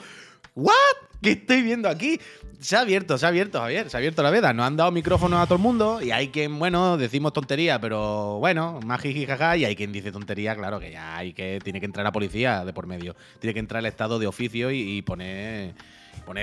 [0.55, 0.75] ¿what?
[1.23, 2.21] ¿Qué estoy viendo aquí?
[2.61, 4.53] Se ha abierto, se ha abierto, Javier, se ha abierto la veda.
[4.55, 8.39] Nos han dado micrófonos a todo el mundo y hay quien, bueno, decimos tontería, pero
[8.39, 11.81] bueno, más jiji jaja, y hay quien dice tontería, claro, que ya hay que, tiene
[11.81, 13.17] que entrar la policía de por medio.
[13.39, 15.75] Tiene que entrar el estado de oficio y, y poner,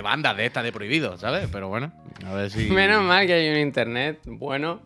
[0.03, 1.47] bandas de estas de prohibido, ¿sabes?
[1.51, 1.91] Pero bueno,
[2.25, 2.69] a ver si...
[2.69, 4.81] Menos mal que hay un internet bueno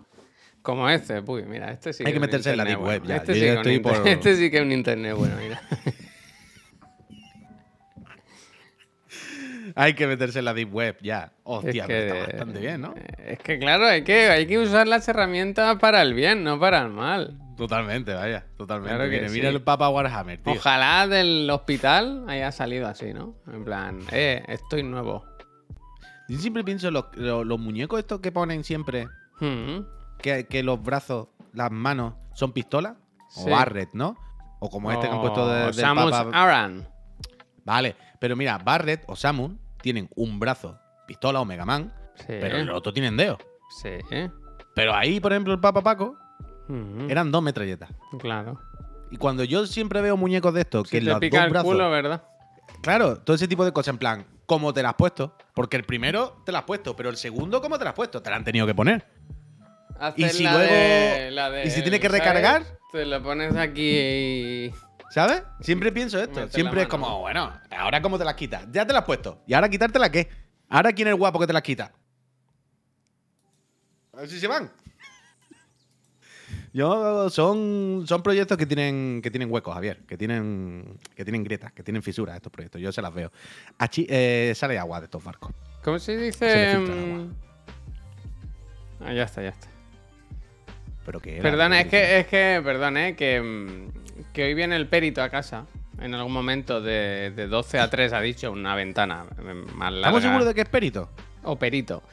[0.61, 1.19] como este.
[1.19, 3.07] Uy, mira, este sí Hay que meterse en la deep web, bueno.
[3.07, 3.15] ya.
[3.17, 5.61] Este, sí estoy por- este sí que es un internet bueno, mira.
[9.77, 11.23] Hay que meterse en la deep web, ya.
[11.25, 12.93] Es Hostia, que- pero está bastante bien, ¿no?
[13.25, 16.81] Es que claro, hay que, hay que usar las herramientas para el bien, no para
[16.81, 17.37] el mal.
[17.57, 18.95] Totalmente, vaya, totalmente.
[18.95, 19.35] Claro que mira, sí.
[19.35, 20.53] mira el Papa Warhammer, tío.
[20.53, 23.35] Ojalá del hospital haya salido así, ¿no?
[23.51, 25.25] En plan, eh, estoy nuevo.
[26.27, 29.07] Yo siempre pienso los, los, los muñecos estos que ponen siempre,
[29.41, 29.79] Mm.
[30.21, 32.95] que, que los brazos, las manos son pistolas,
[33.29, 33.43] Sí.
[33.45, 34.15] o Barret, ¿no?
[34.59, 36.29] O como este que han puesto de, del Samus Papa.
[36.33, 36.87] Aran.
[37.65, 39.51] Vale, pero mira, Barret o Samus
[39.85, 42.25] tienen un brazo pistola o Mega Man, Sí.
[42.41, 43.37] pero el otro tienen dedos.
[43.83, 43.91] Sí.
[44.73, 46.17] Pero ahí, por ejemplo, el Papa Paco
[47.07, 47.91] eran dos metralletas.
[48.17, 48.59] Claro.
[49.11, 51.71] Y cuando yo siempre veo muñecos de estos, que Si los pica dos el brazos.
[51.71, 52.23] culo, ¿verdad?
[52.81, 55.35] Claro, todo ese tipo de cosas en plan, ¿cómo te las has puesto?
[55.53, 58.23] Porque el primero te las has puesto, pero el segundo, ¿cómo te las has puesto?
[58.23, 59.05] Te la han tenido que poner.
[59.99, 62.63] Hacer si la luego- de- la de- y si tiene que recargar?
[62.91, 64.73] Te lo pones aquí y...
[65.15, 65.43] ¿Sabes?
[65.61, 66.41] Siempre pienso esto.
[66.41, 68.67] Mete Siempre es como, bueno, ¿ahora cómo te las quitas?
[68.69, 69.41] Ya te las has puesto.
[69.47, 70.27] ¿Y ahora quitártela qué?
[70.67, 71.93] ¿Ahora quién es el guapo que te las quita?
[74.11, 74.69] A ver si se van.
[76.73, 81.71] Yo son, son proyectos que tienen, que tienen huecos, Javier, que tienen, que tienen grietas,
[81.71, 82.81] que tienen fisuras estos proyectos.
[82.81, 83.31] Yo se las veo.
[83.79, 85.53] Achi- eh, sale agua de estos barcos.
[85.81, 86.75] ¿Cómo se Se le dice?
[86.75, 87.27] filtra el agua.
[88.99, 89.67] Ah, ya está, ya está.
[91.05, 94.75] Pero que era- Perdona, es que, es que, perdón, eh, que, mm, que hoy viene
[94.75, 95.65] el perito a casa.
[95.99, 99.99] En algún momento de, de 12 a 3 ha dicho una ventana mm, más larga.
[100.09, 101.09] ¿Estamos seguros de que es perito?
[101.43, 102.03] O perito.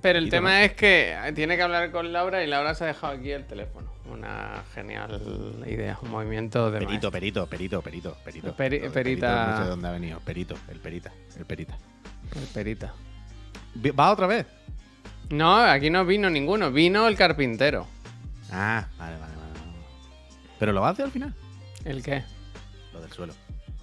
[0.00, 0.56] Pero el Perito, tema ¿no?
[0.64, 3.90] es que tiene que hablar con Laura y Laura se ha dejado aquí el teléfono.
[4.10, 5.20] una genial
[5.66, 8.56] idea, un movimiento de Perito, perito, perito, perito, perito.
[8.56, 9.46] Peri- perita.
[9.50, 10.20] No sé de dónde ha venido.
[10.20, 11.76] Perito, el perita, el perita.
[12.36, 12.94] el perita.
[13.98, 14.46] ¿Va otra vez?
[15.30, 17.86] No, aquí no vino ninguno, vino el carpintero.
[18.50, 19.52] Ah, vale, vale, vale.
[20.58, 21.34] ¿Pero lo hacer al final?
[21.84, 22.22] ¿El qué?
[22.92, 23.34] Lo del suelo.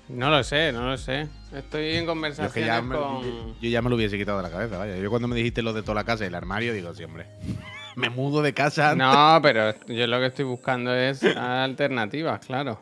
[0.09, 1.27] No lo sé, no lo sé.
[1.53, 3.23] Estoy en Yo, es que conversaciones ya me, con...
[3.23, 4.97] yo- yo ya me lo hubiese quitado de la cabeza, vaya.
[4.97, 7.27] Yo cuando me dijiste lo de toda la casa y el armario, digo, sí, hombre.
[7.95, 8.91] me mudo de casa.
[8.91, 9.05] antes.
[9.05, 12.79] No, pero yo lo que estoy buscando es alternativas, claro.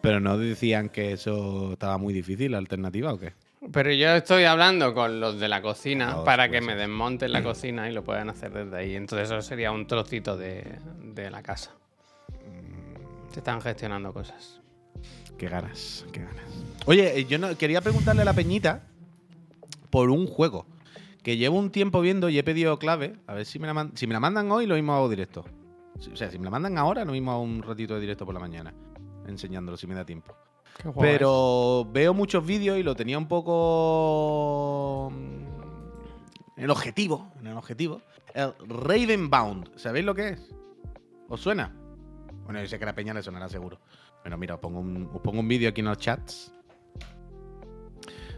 [0.00, 3.34] Pero no decían que eso estaba muy difícil, la alternativa o qué?
[3.72, 7.88] Pero yo estoy hablando con los de la cocina para que me desmonten la cocina
[7.88, 8.96] y lo puedan hacer desde ahí.
[8.96, 10.64] Entonces eso sería un trocito de,
[11.04, 11.70] de la casa.
[13.32, 14.60] Se están gestionando cosas.
[15.38, 16.44] Qué ganas, qué ganas.
[16.86, 18.86] Oye, eh, yo no, quería preguntarle a la Peñita
[19.90, 20.66] por un juego
[21.22, 23.16] que llevo un tiempo viendo y he pedido clave.
[23.26, 25.44] A ver si me la, man- si me la mandan hoy, lo mismo hago directo.
[26.12, 28.34] O sea, si me la mandan ahora, lo mismo hago un ratito de directo por
[28.34, 28.74] la mañana.
[29.26, 30.34] Enseñándolo si me da tiempo.
[30.82, 31.12] Qué guay.
[31.12, 35.10] Pero veo muchos vídeos y lo tenía un poco.
[35.12, 37.32] mm, En el objetivo.
[37.40, 38.02] En el objetivo.
[38.34, 39.70] El Ravenbound.
[39.76, 40.54] ¿Sabéis lo que es?
[41.28, 41.74] ¿Os suena?
[42.44, 43.80] Bueno, yo sé que a la peña le sonará seguro.
[44.22, 46.52] Bueno, mira, os pongo un, os pongo un vídeo aquí en los chats.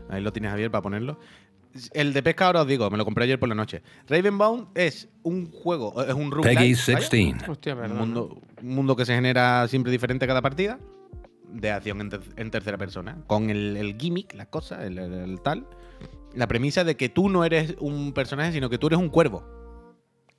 [0.08, 1.18] Ahí lo tienes Javier para ponerlo.
[1.92, 3.82] El de pesca ahora os digo, me lo compré ayer por la noche.
[4.06, 7.08] Ravenbound es un juego, es un roguelike, Peggy ¿vale?
[7.08, 7.48] 16.
[7.48, 7.98] Hostia, Un perdón.
[7.98, 10.78] mundo, un mundo que se genera siempre diferente cada partida.
[11.48, 13.18] De acción en, ter- en tercera persona.
[13.26, 15.66] Con el, el gimmick, la cosa, el, el- el tal.
[16.34, 19.44] La premisa de que tú no eres un personaje, sino que tú eres un cuervo.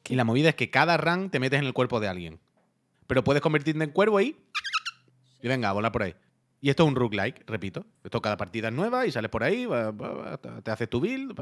[0.08, 2.39] Y la movida es que cada run te metes en el cuerpo de alguien.
[3.08, 4.36] Pero puedes convertirte en cuervo y.
[5.41, 6.15] Y venga, a volar por ahí.
[6.62, 7.86] Y esto es un roguelike, repito.
[8.04, 9.68] Esto cada partida es nueva y sales por ahí,
[10.63, 11.39] te- haces tu build.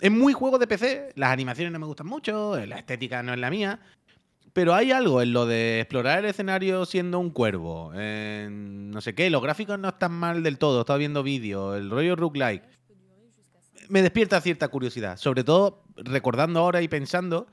[0.00, 1.12] Es muy juego de PC.
[1.14, 3.78] Las animaciones no me gustan mucho, la estética no es la mía.
[4.52, 7.92] Pero hay algo en lo de explorar el escenario siendo un cuervo.
[7.94, 10.78] no sé qué, los gráficos no están mal del todo.
[10.78, 12.64] He estado viendo vídeos, el rollo roguelike.
[13.88, 15.16] Me despierta cierta curiosidad.
[15.16, 17.46] Sobre todo recordando ahora y pensando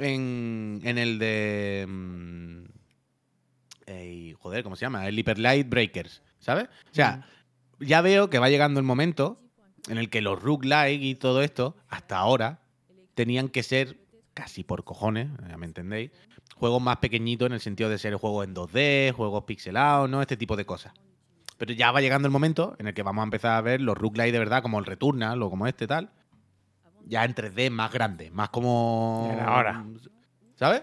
[0.00, 1.86] en, en el de.
[1.88, 2.64] mm,
[3.86, 5.06] ey, joder, ¿cómo se llama?
[5.06, 6.22] El Hyper Light Breakers.
[6.38, 6.64] ¿Sabes?
[6.90, 7.26] O sea,
[7.80, 9.38] ya veo que va llegando el momento
[9.88, 12.60] en el que los roguelike y todo esto, hasta ahora,
[13.14, 13.98] tenían que ser
[14.34, 16.10] casi por cojones, ya me entendéis,
[16.56, 20.22] juegos más pequeñitos en el sentido de ser juegos en 2D, juegos pixelados, ¿no?
[20.22, 20.92] Este tipo de cosas.
[21.58, 23.96] Pero ya va llegando el momento en el que vamos a empezar a ver los
[23.96, 26.10] roguelike de verdad, como el Returnal o como este tal,
[27.10, 29.26] ya en 3D más grande, más como...
[29.28, 29.84] Ya era hora.
[30.54, 30.82] ¿Sabes?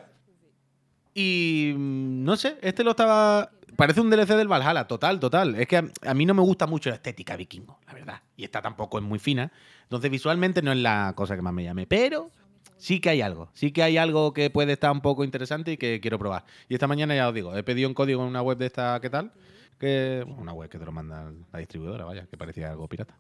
[1.13, 3.50] Y mm, no sé, este lo estaba...
[3.76, 5.56] Parece un DLC del Valhalla, total, total.
[5.56, 8.22] Es que a, a mí no me gusta mucho la estética vikingo, la verdad.
[8.36, 9.52] Y esta tampoco es muy fina.
[9.84, 11.86] Entonces visualmente no es la cosa que más me llame.
[11.86, 12.32] Pero
[12.78, 13.50] sí que hay algo.
[13.54, 16.44] Sí que hay algo que puede estar un poco interesante y que quiero probar.
[16.70, 19.00] Y esta mañana ya os digo, he pedido un código en una web de esta,
[19.00, 19.32] ¿qué tal?
[19.80, 23.16] Que, bueno, una web que te lo manda la distribuidora, vaya, que parecía algo pirata.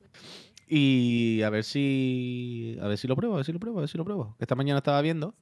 [0.67, 2.77] Y a ver si.
[2.81, 4.35] A ver si lo pruebo, a ver si lo pruebo, a ver si lo pruebo.
[4.39, 5.33] Esta mañana estaba viendo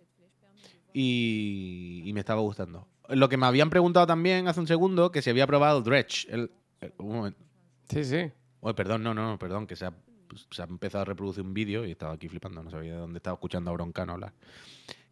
[0.93, 2.87] y, y me estaba gustando.
[3.09, 6.27] Lo que me habían preguntado también hace un segundo, que se había probado Dredge.
[6.29, 7.39] El, el- un momento.
[7.89, 8.31] Sí, sí.
[8.61, 9.93] Oye, perdón, no, no, perdón, que se ha,
[10.49, 13.17] se ha empezado a reproducir un vídeo y estaba aquí flipando, no sabía de dónde
[13.17, 14.33] estaba escuchando a Broncano hablar.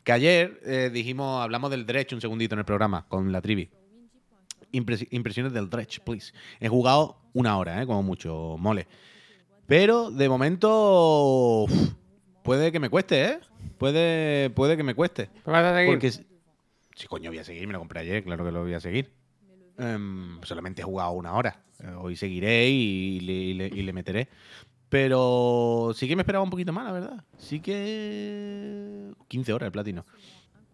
[0.04, 3.70] Que ayer eh, dijimos, hablamos del Dredge un segundito en el programa con la trivi.
[4.72, 6.34] Impres- impresiones del Dredge, please.
[6.60, 7.86] He jugado una hora, ¿eh?
[7.86, 8.88] Como mucho, mole.
[9.68, 11.94] Pero de momento uf,
[12.44, 13.40] puede que me cueste, ¿eh?
[13.78, 15.30] Puede, puede que me cueste.
[15.46, 15.94] Vas a seguir.
[15.94, 18.80] Porque si, coño voy a seguir, me lo compré ayer, claro que lo voy a
[18.80, 19.12] seguir.
[19.78, 21.64] Em, solamente he jugado una hora.
[21.80, 24.28] Eh, Hoy seguiré y le, y le- y le meteré.
[24.90, 27.24] Pero sí que me esperaba un poquito más, la verdad.
[27.40, 29.12] Sí que...
[29.28, 30.06] 15 horas el platino.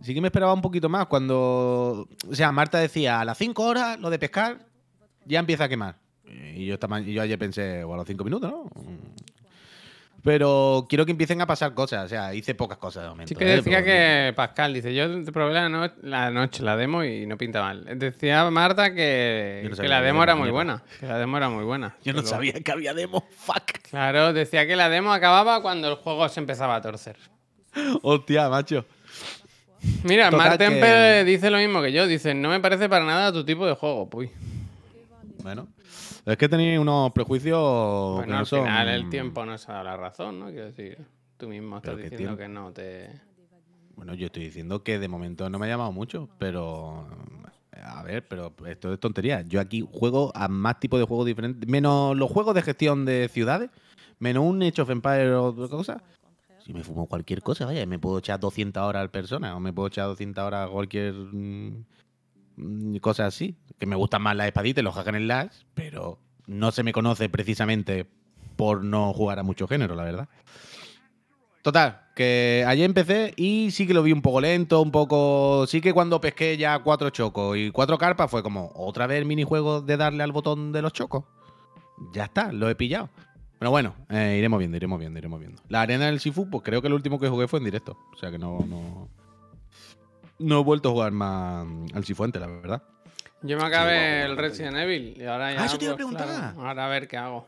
[0.02, 2.08] Sí que me esperaba un poquito más cuando...
[2.30, 4.66] O sea, Marta decía, a las 5 horas lo de pescar
[5.26, 5.96] ya empieza a quemar.
[6.56, 8.70] Y yo, esta yo ayer pensé, o a los 5 minutos, ¿no?
[10.22, 12.06] Pero quiero que empiecen a pasar cosas.
[12.06, 13.30] O sea, hice pocas cosas de momento.
[13.30, 13.56] Sí que ¿eh?
[13.56, 17.62] decía que Pascal dice, yo probé la, no- la noche, la demo y no pinta
[17.62, 17.86] mal.
[17.98, 20.84] Decía Marta que, no la demo era muy buena.
[21.00, 21.96] Que la demo era muy buena.
[22.04, 23.26] Yo no Pero- sabía que había demo.
[23.38, 23.80] Fuck.
[23.90, 27.16] Claro, decía que la demo acababa cuando el juego se empezaba a torcer.
[28.02, 28.86] Hostia, macho.
[30.04, 32.06] Mira, Marten que- dice lo mismo que yo.
[32.08, 34.10] Dice, no me parece para nada tu tipo de juego.
[34.12, 34.30] Uy.
[35.44, 35.66] Bueno.
[36.26, 38.64] Es que tenéis unos prejuicios que Bueno, no al son...
[38.66, 40.48] final el tiempo nos ha dado la razón, ¿no?
[40.48, 40.98] Quiero decir,
[41.38, 42.38] tú mismo estás diciendo tiempo.
[42.38, 43.10] que no te...
[43.96, 47.08] Bueno, yo estoy diciendo que de momento no me ha llamado mucho, pero...
[47.82, 49.42] A ver, pero esto es tontería.
[49.42, 51.68] Yo aquí juego a más tipos de juegos diferentes.
[51.70, 53.70] Menos los juegos de gestión de ciudades,
[54.20, 56.04] menos un Age of Empires o otra cosa.
[56.66, 59.72] yo me fumo cualquier cosa, vaya, me puedo echar 200 horas al persona o me
[59.72, 61.14] puedo echar 200 horas a cualquier
[62.60, 63.56] mm, mm, cosa así.
[63.80, 66.94] Que me gustan más las espaditas y los hack and slash, pero no se me
[66.94, 68.06] conoce precisamente
[68.56, 70.30] por no jugar a mucho género, la verdad.
[71.62, 75.66] Total, que ayer empecé y sí que lo vi un poco lento, un poco.
[75.68, 79.26] Sí que cuando pesqué ya cuatro chocos y cuatro carpas fue como otra vez el
[79.26, 81.26] minijuego de darle al botón de los chocos.
[82.14, 83.10] Ya está, lo he pillado.
[83.60, 85.62] Pero bueno, eh, iremos viendo, iremos viendo, iremos viendo.
[85.68, 87.98] La arena del Sifu, pues creo que el último que jugué fue en directo.
[88.14, 88.40] O sea que.
[88.40, 89.10] No,
[90.40, 92.82] no he vuelto a jugar más al Sifuente, la verdad.
[93.42, 95.62] Yo me acabé el Resident Evil y ahora ya.
[95.62, 96.28] Ah, eso te iba a pues, preguntar.
[96.28, 97.48] claro, ahora a ver qué hago.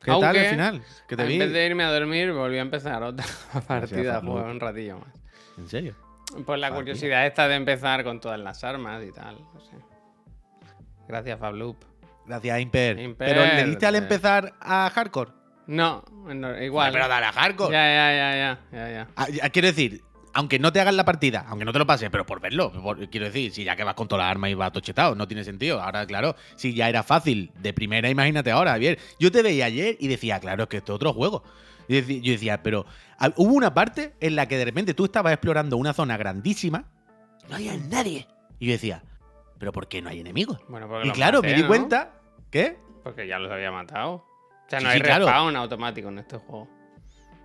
[0.00, 0.82] ¿Qué tal al final?
[1.08, 1.38] Que te en vi.
[1.38, 3.24] vez de irme a dormir, volví a empezar otra
[3.66, 5.08] partida, jugar un ratillo más.
[5.58, 5.94] ¿En serio?
[6.44, 9.38] Pues la curiosidad esta de empezar con todas las armas y tal.
[9.52, 9.76] No sé.
[11.08, 11.76] Gracias, Fabloop.
[12.26, 12.98] Gracias, Imper.
[12.98, 15.30] Imper, Pero le diste al empezar a hardcore.
[15.66, 16.92] No, no, igual.
[16.92, 17.72] Pero dale a hardcore.
[17.72, 19.08] Ya, ya, ya, ya, ya, ya.
[19.16, 20.02] Ah, ya, quiero decir,
[20.34, 22.72] aunque no te hagas la partida, aunque no te lo pases, pero por verlo.
[22.72, 25.26] por- quiero decir, si ya que vas con todas las armas y vas tochetado, no
[25.28, 25.80] tiene sentido.
[25.82, 28.98] Ahora, claro, si ya era fácil de primera, imagínate ahora, Javier.
[29.18, 31.42] Yo te veía ayer y decía, claro, es que esto es otro juego.
[31.88, 32.86] Y deci- yo decía, pero
[33.18, 36.84] ah, hubo una parte en la que de repente tú estabas explorando una zona grandísima,
[37.48, 38.26] no había nadie.
[38.58, 39.02] Y yo decía,
[39.58, 40.58] pero ¿por qué no hay enemigos?
[40.68, 41.68] Bueno, porque Y claro, maté, me di ¿no?
[41.68, 42.12] cuenta.
[42.50, 42.78] ¿Qué?
[43.02, 44.12] Porque ya los había matado.
[44.14, 44.24] O
[44.68, 46.68] sea, no sí, hay respawn automático en este juego.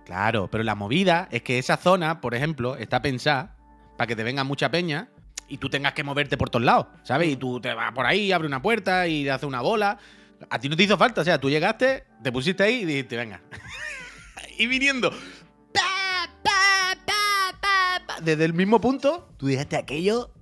[0.08, 3.54] Claro, pero la movida es que esa zona, por ejemplo, está pensada
[3.98, 5.10] para que te venga mucha peña
[5.48, 7.28] y tú tengas que moverte por todos lados, ¿sabes?
[7.28, 9.98] Y tú te vas por ahí, abre una puerta y hace una bola.
[10.48, 13.18] A ti no te hizo falta, o sea, tú llegaste, te pusiste ahí y dijiste,
[13.18, 13.42] venga.
[14.58, 15.12] y viniendo.
[18.22, 20.32] Desde el mismo punto, tú dejaste aquello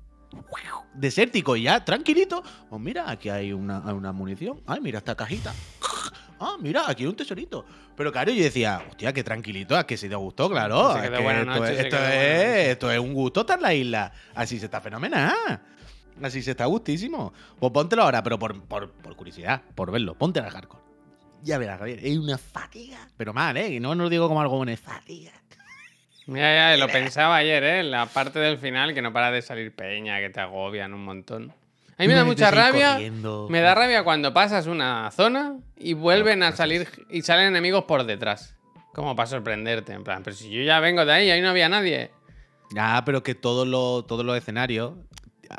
[0.95, 2.41] desértico y ya, tranquilito.
[2.71, 4.61] Oh, mira, aquí hay una, hay una munición.
[4.65, 5.53] Ay, mira esta cajita.
[6.39, 7.65] Ah, mira, aquí hay un tesorito.
[7.97, 10.93] Pero claro, yo decía, hostia, qué tranquilito, que si te gustó, claro.
[10.93, 12.71] Se es quedó que buena esto, noche, es, se esto quedó buena es- noche.
[12.73, 14.13] esto es un gusto estar en la isla.
[14.35, 15.35] Así se está fenomenal.
[16.23, 17.33] Así se está gustísimo.
[17.59, 20.15] Pues póntelo ahora, pero por, por, por curiosidad, por verlo.
[20.15, 20.83] Ponte al hardcore.
[21.43, 22.99] Ya verás, Javier, es una fatiga.
[23.17, 23.69] Pero mal, ¿eh?
[23.75, 25.33] Y no, no lo digo como algo bueno, es fatiga.
[26.27, 27.83] Ya, ya, lo pensaba ayer, ¿eh?
[27.83, 31.53] La parte del final que no para de salir peña, que te agobian un montón.
[31.99, 32.93] A mí me da que mucha rabia.
[32.95, 33.47] corriendo.
[33.51, 38.05] Me da rabia cuando pasas una zona y vuelven a salir y salen enemigos por
[38.05, 38.55] detrás.
[38.95, 41.69] Como para sorprenderte, en plan, pero si yo ya vengo de ahí, ahí no había
[41.69, 42.11] nadie.
[42.75, 44.93] Ya, pero que todos los, todos los escenarios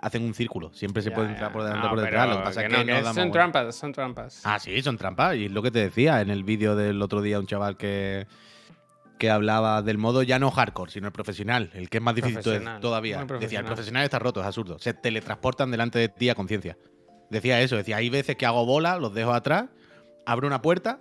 [0.02, 0.74] hacen un círculo.
[0.74, 1.34] Siempre se Ya, puede ya.
[1.34, 2.28] entrar por delante No, o por detrás.
[2.30, 4.42] Lo que pasa es que, no, no damos son trampas, son trampas.
[4.44, 5.36] Ah, sí, son trampas.
[5.38, 8.28] Y es lo que te decía en el vídeo del otro día, un chaval que,
[9.18, 12.42] que hablaba del modo ya no hardcore, sino el profesional, el que es más difícil
[12.82, 13.26] todavía.
[13.40, 14.04] Decía, el profesional.
[14.04, 14.80] está roto, es absurdo.
[14.80, 16.78] Se teletransportan delante de ti a conciencia.
[17.30, 19.66] Decía eso, decía, hay veces que hago bola, los dejo atrás,
[20.26, 21.00] abro una puerta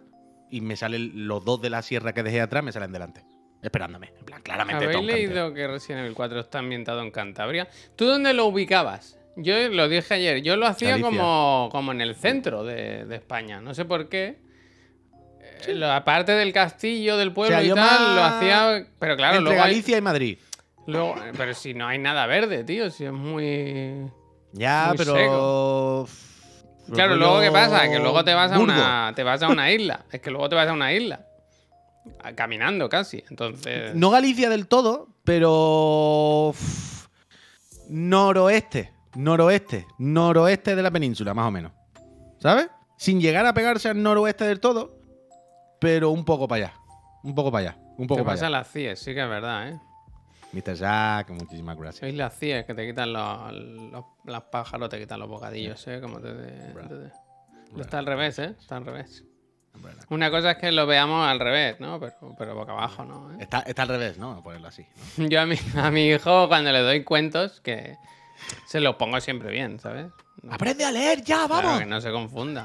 [0.50, 3.24] y me salen los dos de la sierra que dejé atrás, me salen delante.
[3.62, 4.12] Esperándome.
[4.18, 7.68] En plan, claramente ¿Habéis leído que Resident Evil 4 está ambientado en Cantabria?
[7.96, 9.18] ¿Tú dónde lo ubicabas?
[9.36, 13.60] Yo lo dije ayer, yo lo hacía como, como en el centro de, de España.
[13.60, 14.45] No sé por qué.
[15.68, 18.86] Lo- aparte del castillo, del pueblo O sea, y tal, lo hacía.
[18.98, 20.38] Pero claro, Entre luego, hay- Galicia y Madrid.
[20.86, 24.10] luego- Pero si no hay nada verde, tío, si es muy.
[24.52, 26.06] Ya, Muy pero.
[26.92, 29.12] Claro, luego qué pasa, que luego te vas a una.
[29.16, 30.04] Te vas a una isla.
[30.12, 31.26] Es que luego te vas a una isla.
[32.36, 33.24] Caminando casi.
[33.30, 33.94] Entonces.
[33.96, 36.54] No Galicia del todo, pero.
[37.88, 38.92] Noroeste.
[39.16, 39.86] Noroeste.
[39.98, 41.72] Noroeste de la península, más o menos.
[42.38, 42.68] ¿Sabes?
[42.98, 44.95] Sin llegar a pegarse al noroeste del todo,
[45.80, 46.74] pero un poco para allá.
[47.22, 47.78] Un poco para allá.
[47.98, 48.58] Un Te poco para pasa allá.
[48.58, 49.80] las CIES, sí que es verdad, ¿eh?
[50.52, 50.74] Mr.
[50.74, 52.00] Jack, muchísimas gracias.
[52.00, 56.00] Sois las CIES que te quitan los, los, los pájaros, te quitan los bocadillos, ¿eh?
[56.00, 56.72] Como te, te-
[57.74, 58.54] te- está al revés, ¿eh?
[58.58, 59.24] Está al revés.
[60.08, 62.00] Una cosa es que lo veamos al revés, ¿no?
[62.00, 63.32] Pero, pero boca abajo, ¿no?
[63.32, 63.36] ¿Eh?
[63.40, 64.32] Está, está al revés, ¿no?
[64.32, 64.86] A ponerlo así.
[65.18, 65.26] ¿no?
[65.28, 67.96] Yo a mi, a mi hijo, cuando le doy cuentos, que
[68.66, 70.06] se los pongo siempre bien, ¿sabes?
[70.48, 71.80] ¡Aprende a leer ya, Claro, vamos!
[71.80, 72.64] que no se confunda.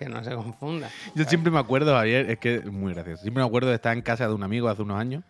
[0.00, 0.88] Que no se confunda.
[1.14, 3.20] Yo siempre me acuerdo, Javier, es que es muy gracioso.
[3.20, 5.22] Siempre me acuerdo de estar en casa de un amigo hace unos años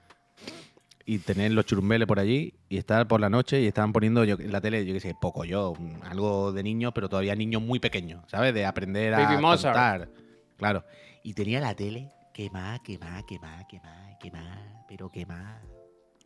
[1.05, 4.37] y tener los churumbeles por allí y estar por la noche y estaban poniendo yo,
[4.39, 5.75] en la tele, yo qué sé, poco yo,
[6.09, 8.55] algo de niños, pero todavía niños muy pequeños, ¿sabes?
[8.55, 10.09] De aprender a Baby contar.
[10.57, 10.85] Claro.
[11.25, 15.11] Y tenía la tele, que más, que más, que más, que más, que más, pero
[15.11, 15.61] que más.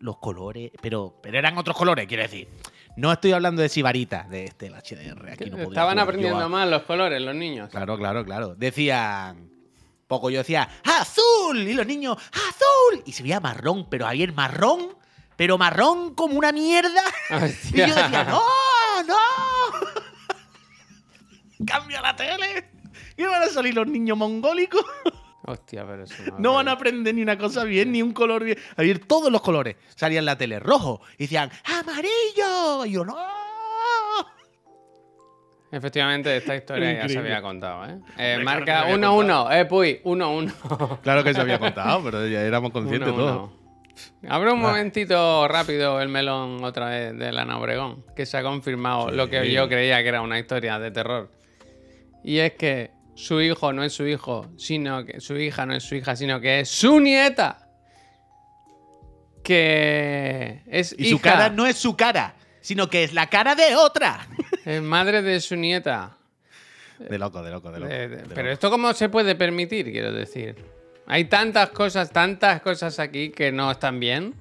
[0.00, 2.46] Los colores, pero, pero eran otros colores, quiero decir.
[2.96, 5.30] No estoy hablando de sibarita, de este, el HDR.
[5.33, 7.68] Aquí no Estaban jugar aprendiendo a- más los colores, los niños.
[7.70, 8.54] Claro, claro, claro.
[8.54, 9.50] Decían.
[10.07, 11.59] Poco yo decía, ¡azul!
[11.66, 13.02] Y los niños, ¡azul!
[13.07, 14.94] Y se veía marrón, pero el marrón,
[15.35, 17.00] pero marrón como una mierda.
[17.72, 18.42] Y yo decía, ¡no!
[19.09, 19.16] ¡no!
[21.66, 22.70] ¡Cambia la tele!
[23.16, 24.85] Y van a salir los niños mongólicos.
[25.46, 26.38] Hostia, pero eso no.
[26.38, 28.57] No van a aprender ni una cosa bien, ni un color bien.
[28.76, 29.76] A ver, todos los colores.
[29.94, 31.00] Salían la tele rojo.
[31.18, 32.87] Y decían, ¡amarillo!
[32.87, 33.14] Y yo, ¡no!
[35.70, 37.98] Efectivamente, esta historia ya se había contado, ¿eh?
[38.16, 40.98] Eh, Hombre, marca claro que se había 1-1, eh, Puy, 1-1.
[41.02, 43.37] Claro que se había contado, pero ya éramos conscientes Uno, todos.
[43.50, 43.64] uno.
[44.33, 44.68] Abre un Ah.
[44.68, 49.50] momentito rápido el melón otra vez de Lana Obregón, que se ha confirmado lo que
[49.50, 51.30] yo creía que era una historia de terror.
[52.22, 55.85] Y es que su hijo no es su hijo, sino que su hija no es
[55.85, 57.68] su hija, sino que es su nieta.
[59.42, 63.77] Que es Y su cara no es su cara, sino que es la cara de
[63.77, 64.27] otra.
[64.64, 66.16] es madre de su nieta.
[66.98, 67.92] De loco, de loco, de loco.
[67.92, 68.53] De pero loco.
[68.53, 70.57] esto cómo se puede permitir, quiero decir.
[71.07, 74.35] Hay tantas cosas, tantas cosas aquí que no están bien.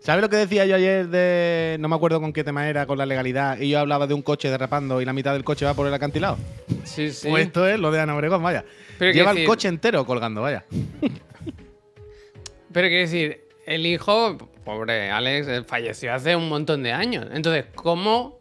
[0.00, 1.76] ¿Sabes lo que decía yo ayer de.
[1.78, 3.58] No me acuerdo con qué tema era, con la legalidad?
[3.60, 5.92] Y yo hablaba de un coche derrapando y la mitad del coche va por el
[5.92, 6.38] acantilado.
[6.84, 7.28] Sí, sí.
[7.28, 8.64] Pues esto es lo de Ana Obregón, vaya.
[8.98, 10.64] Pero Lleva el decir- coche entero colgando, vaya.
[12.72, 17.26] Pero quiero decir, el hijo, pobre Alex, eh, falleció hace un montón de años.
[17.32, 18.39] Entonces, ¿cómo?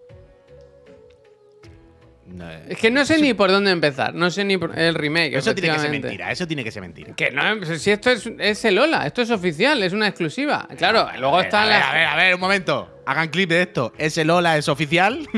[2.68, 4.14] Es que no sé ni por dónde empezar.
[4.14, 5.36] No sé ni por el remake.
[5.36, 7.14] Eso tiene que ser mentira, eso tiene que ser mentira.
[7.16, 10.68] Que no, si esto es, es el Ola, esto es oficial, es una exclusiva.
[10.78, 13.02] Claro, luego a ver, están a ver, a ver, a ver, un momento.
[13.06, 13.94] Hagan clip de esto.
[13.98, 15.28] ¿Ese Lola es oficial?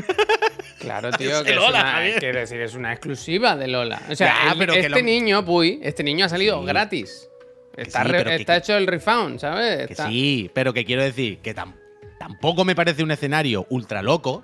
[0.80, 2.20] Claro, tío, Es que el es Ola, una, Javier.
[2.20, 4.02] quiero decir, es una exclusiva de Lola.
[4.10, 6.66] O sea, Ya, el- pero que este lo- niño, Puy, este niño ha salido Sí.
[6.66, 7.30] gratis.
[7.78, 9.86] Está, sí, re- pero que- está hecho el refound, ¿sabes?
[9.86, 11.76] Que Está- sí, pero que quiero decir que tam-
[12.18, 14.44] tampoco me parece un escenario ultra loco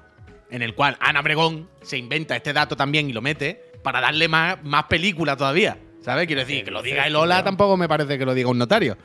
[0.50, 4.28] en el cual Ana Bregón se inventa este dato también y lo mete para darle
[4.28, 5.78] más, más película todavía.
[6.02, 6.28] ¿Sabes?
[6.28, 8.98] Quiero decir, que lo diga el Ola tampoco me parece que lo diga un notario.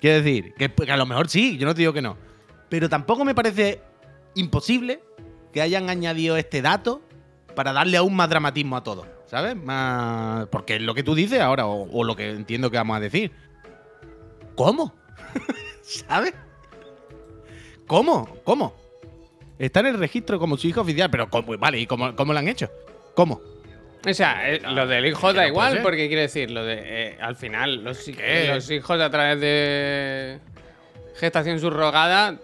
[0.00, 2.18] Quiero decir, que, que a lo mejor sí, yo no te digo que no.
[2.68, 3.80] Pero tampoco me parece
[4.34, 5.00] imposible
[5.52, 7.00] que hayan añadido este dato
[7.54, 9.06] para darle aún más dramatismo a todo.
[9.26, 9.56] ¿Sabes?
[9.56, 10.46] Más.
[10.48, 13.00] Porque es lo que tú dices ahora, o, o lo que entiendo que vamos a
[13.00, 13.32] decir.
[14.54, 14.94] ¿Cómo?
[15.82, 16.34] ¿Sabes?
[17.86, 18.28] ¿Cómo?
[18.44, 18.85] ¿Cómo?
[19.58, 21.56] Está en el registro como su hijo oficial, pero ¿cómo?
[21.58, 22.70] vale, ¿y cómo, cómo lo han hecho?
[23.14, 23.40] ¿Cómo?
[24.06, 27.34] O sea, eh, lo del hijo da igual, porque quiero decir, lo de eh, al
[27.36, 30.38] final, los, los hijos a través de
[31.16, 32.36] gestación subrogada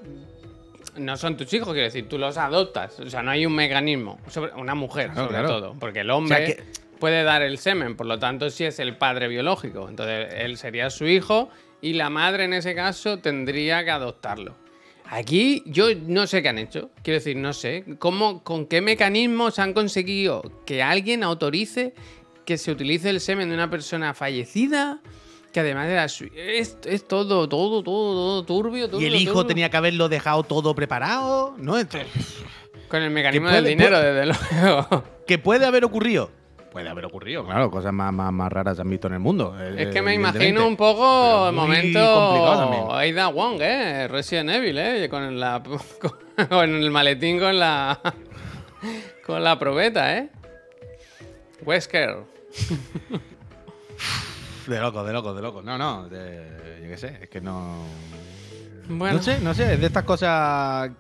[0.96, 2.98] no son tus hijos, quiero decir, tú los adoptas.
[3.01, 4.18] O sea, no hay un mecanismo.
[4.29, 5.48] Sobre, una mujer, Claro, sobre claro.
[5.48, 5.75] todo.
[5.79, 6.62] Porque el hombre O sea, que-
[6.98, 9.88] puede dar el semen, por lo tanto, sí es el padre biológico.
[9.88, 11.48] Entonces, él sería su hijo
[11.81, 14.55] y la madre en ese caso tendría que adoptarlo.
[15.14, 16.90] Aquí yo no sé qué han hecho.
[17.03, 17.85] Quiero decir, no sé.
[17.98, 21.92] ¿Cómo, ¿Con qué mecanismos han conseguido que alguien autorice
[22.46, 25.01] que se utilice el semen de una persona fallecida?
[25.53, 26.25] Que además era su...
[26.35, 28.88] Es, es todo, todo, todo, todo turbio.
[28.98, 29.46] ¿Y el hijo turbio.
[29.48, 31.55] tenía que haberlo dejado todo preparado?
[31.59, 31.77] ¿No?
[31.77, 31.98] Esto-
[32.88, 34.27] Con el mecanismo del dinero, puede- desde
[34.62, 35.05] luego.
[35.27, 36.31] ¿Que puede haber ocurrido?
[36.72, 37.70] Puede haber ocurrido, claro.
[37.70, 39.54] Cosas más, más, más raras se han visto en el mundo.
[39.61, 42.94] Es eh, que me imagino un poco el momento.
[42.94, 44.08] Aida Wong, ¿eh?
[44.08, 45.08] Resident Evil, ¿eh?
[45.11, 45.62] Con, la,
[46.48, 48.00] con el maletín con la
[49.26, 50.30] con la probeta, ¿eh?
[51.64, 52.16] Wesker.
[54.66, 55.62] De loco, de loco, de loco.
[55.62, 57.85] No, no, de- yo qué sé, es que no...
[58.88, 60.90] Bueno, No sé, no sé, es de estas cosas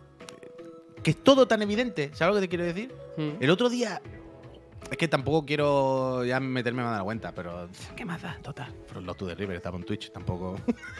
[1.02, 2.10] que es todo tan evidente.
[2.12, 2.92] ¿Sabes lo que te quiero decir?
[3.16, 3.42] Mm.
[3.42, 4.00] El otro día.
[4.90, 7.68] Es que tampoco quiero ya meterme más a la cuenta, pero.
[7.96, 8.38] ¿Qué más da?
[8.42, 8.72] Total.
[8.86, 10.56] From Love to the River estaba en Twitch, tampoco.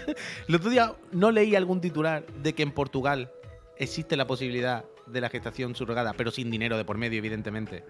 [0.49, 3.31] El otro día no leí algún titular de que en Portugal
[3.77, 7.85] existe la posibilidad de la gestación surrogada, pero sin dinero de por medio, evidentemente.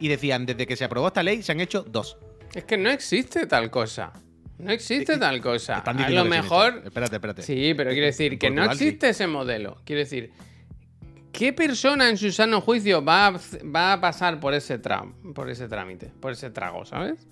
[0.00, 2.16] Y decían, desde que se aprobó esta ley, se han hecho dos.
[2.54, 4.12] Es que no existe tal cosa.
[4.58, 5.78] No existe tal cosa.
[5.78, 6.82] A lo mejor.
[6.84, 7.42] Espérate, espérate.
[7.42, 8.70] Sí, pero quiero decir que no sí.
[8.70, 9.80] existe ese modelo.
[9.84, 10.32] Quiero decir,
[11.32, 15.48] ¿qué persona en su sano juicio va a, va a pasar por ese tram, por
[15.50, 17.26] ese trámite, por ese trago, ¿sabes?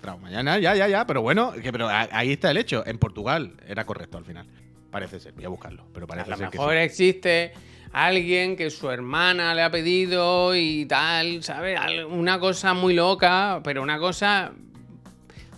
[0.00, 2.86] Trauma, ya, ya, ya, ya, pero bueno, que, pero a- ahí está el hecho.
[2.86, 4.46] En Portugal era correcto al final.
[4.90, 6.78] Parece ser, voy a buscarlo, pero A parece lo ser que mejor sí.
[6.78, 7.52] existe
[7.92, 11.78] alguien que su hermana le ha pedido y tal, ¿sabes?
[12.08, 14.52] Una cosa muy loca, pero una cosa.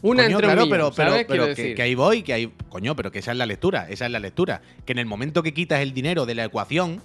[0.02, 1.74] Una Coño, entre un claro, millón, pero, pero, decir.
[1.74, 2.52] que ahí voy, que ahí.
[2.70, 4.62] Coño, pero que esa es la lectura, esa es la lectura.
[4.86, 7.02] Que en el momento que quitas el dinero de la ecuación,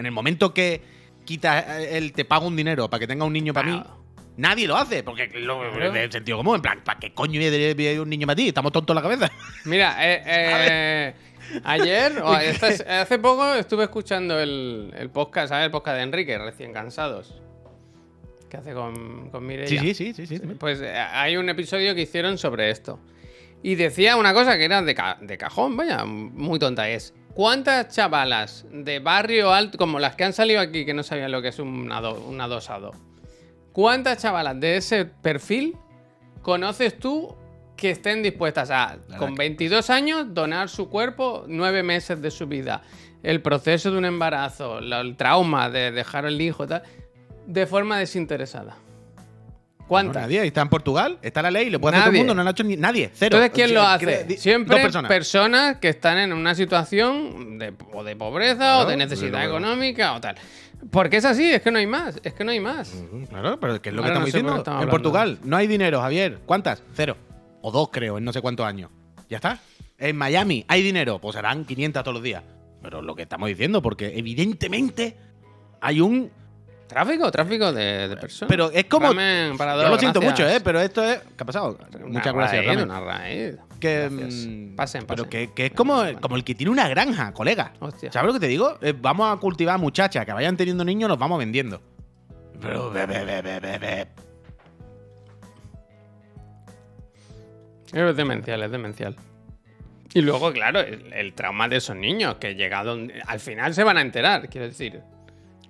[0.00, 0.80] en el momento que
[1.24, 3.82] quitas eh, el te pago un dinero para que tenga un niño para mí,
[4.36, 5.92] nadie lo hace, porque lo, Claro.
[5.92, 8.48] del sentido común, en plan, ¿para qué coño voy a un niño para ti?
[8.48, 9.30] Estamos tontos en la cabeza.
[9.66, 11.14] Mira, eh, eh,
[11.64, 12.32] ayer, o
[12.88, 15.66] hace poco estuve escuchando el, el podcast, ¿sabes?
[15.66, 17.40] El podcast de Enrique, recién cansados.
[18.48, 19.68] Que hace con, con Mireia.
[19.68, 20.46] Sí, sí, sí, sí, sí.
[20.58, 22.98] Pues eh, hay un episodio que hicieron sobre esto.
[23.62, 27.14] Y decía una cosa que era de, ca- de cajón, vaya, muy tonta es.
[27.40, 31.40] ¿Cuántas chavalas de barrio alto, como las que han salido aquí, que no sabían lo
[31.40, 32.92] que es un, ado- un adosado?
[33.72, 35.74] ¿Cuántas chavalas de ese perfil
[36.42, 37.34] conoces tú
[37.78, 42.82] que estén dispuestas a, con 22 años, donar su cuerpo nueve meses de su vida.
[43.22, 46.82] El proceso de un embarazo, el trauma de dejar el hijo, tal,
[47.46, 48.76] de forma desinteresada.
[49.90, 50.22] No, ¿Cuántas?
[50.22, 50.46] nadie.
[50.46, 52.52] Está en Portugal, está la ley, le puede hacer todo el mundo, no lo ha
[52.52, 53.10] hecho ni nadie.
[53.12, 53.36] Cero.
[53.38, 54.36] Entonces, ¿quién lo hace?
[54.38, 55.08] Siempre personas.
[55.08, 55.76] personas.
[55.78, 60.20] que están en una situación de, o de pobreza Claro, o de necesidad económica o
[60.20, 60.36] tal.
[60.90, 62.94] Porque es así, es que no hay más, es que no hay más.
[63.28, 64.56] Claro, pero ¿qué es lo Ahora que no estamos sé diciendo?
[64.58, 64.88] estamos en.
[64.88, 66.38] Portugal no hay dinero, Javier.
[66.46, 66.82] ¿Cuántas?
[66.94, 67.16] Cero.
[67.60, 68.90] O dos, creo, en no sé cuántos años.
[69.28, 69.58] Ya está.
[69.98, 72.42] En Miami hay dinero, pues serán 500 todos los días.
[72.80, 75.16] Pero lo que estamos diciendo, porque evidentemente
[75.80, 76.30] hay un.
[76.90, 78.48] Tráfico, tráfico de, de personas.
[78.50, 79.06] Pero es como.
[79.08, 80.40] Ramen, parador, Yo lo siento gracias.
[80.48, 80.60] mucho, ¿eh?
[80.62, 81.20] Pero esto es.
[81.20, 81.78] ¿Qué ha pasado?
[81.94, 82.90] Una Muchas gracias, raíz, Ramen.
[82.90, 83.56] Una raíz.
[83.78, 84.46] Que, Gracias.
[84.48, 85.30] mm, Pasen, Pero pasen.
[85.48, 87.72] que, que es como, como el que tiene una granja, colega.
[87.78, 88.10] Hostia.
[88.12, 88.76] ¿Sabes lo que te digo?
[88.82, 91.80] Eh, vamos a cultivar muchachas que vayan teniendo niños, los vamos vendiendo.
[92.60, 93.22] Pero, be, be,
[93.78, 94.08] be.
[97.92, 99.16] Es demencial, es demencial.
[100.12, 103.96] Y luego, claro, el, el trauma de esos niños que llegado al final se van
[103.96, 105.00] a enterar, quiero decir.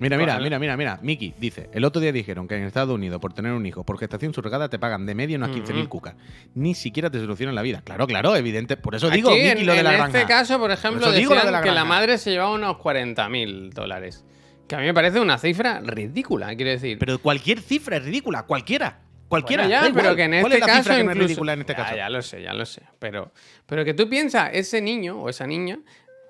[0.01, 0.99] Mira, mira, mira, mira, mira.
[1.03, 3.99] Miki dice: El otro día dijeron que en Estados Unidos, por tener un hijo, por
[3.99, 5.89] gestación surrogada, te pagan de media unas 15.000 Ujú.
[5.91, 6.15] cucas.
[6.55, 7.83] Ni siquiera te solucionan la vida.
[7.85, 8.77] Claro, claro, evidente.
[8.79, 10.19] Por eso digo, Aquí, Miki, en, lo de la en granja.
[10.21, 11.89] este caso, por ejemplo, eso digo lo de decían la que la granja.
[11.89, 14.25] madre se llevaba unos 40.000 dólares.
[14.67, 16.99] Que a mí me parece una cifra ridícula, quiero decir.
[16.99, 18.45] Pero cualquier cifra es ridícula.
[18.45, 19.01] Cualquiera.
[19.29, 19.65] Cualquiera.
[19.65, 20.03] Bueno, ya, da igual.
[20.05, 21.61] pero que en ¿Cuál este es la caso cifra que no es incluso- ridícula en
[21.61, 21.97] este Ya, caso?
[21.97, 22.83] Ya, lo sé, ya lo sé.
[22.99, 23.33] Pero,
[23.67, 25.79] pero que tú piensas, ese niño o esa niña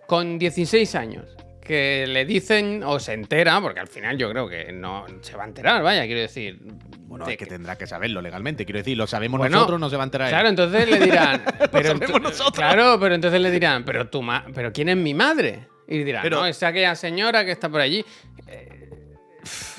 [0.06, 1.24] con 16 años
[1.70, 5.44] que le dicen o se entera, porque al final yo creo que no se va
[5.44, 6.58] a enterar, vaya, quiero decir.
[7.06, 8.64] Bueno, es que que- tendrá que saberlo legalmente.
[8.64, 10.32] Quiero decir, lo sabemos Bueno, nosotros, no se va a enterar él.
[10.32, 11.42] Claro, entonces le dirán.
[11.72, 12.52] pero ento- nosotros.
[12.54, 15.66] Claro, pero entonces le dirán, pero tu ma pero ¿quién es mi madre?
[15.88, 18.04] Y dirán, Pero- no, es aquella señora que está por allí.
[18.46, 18.88] Eh,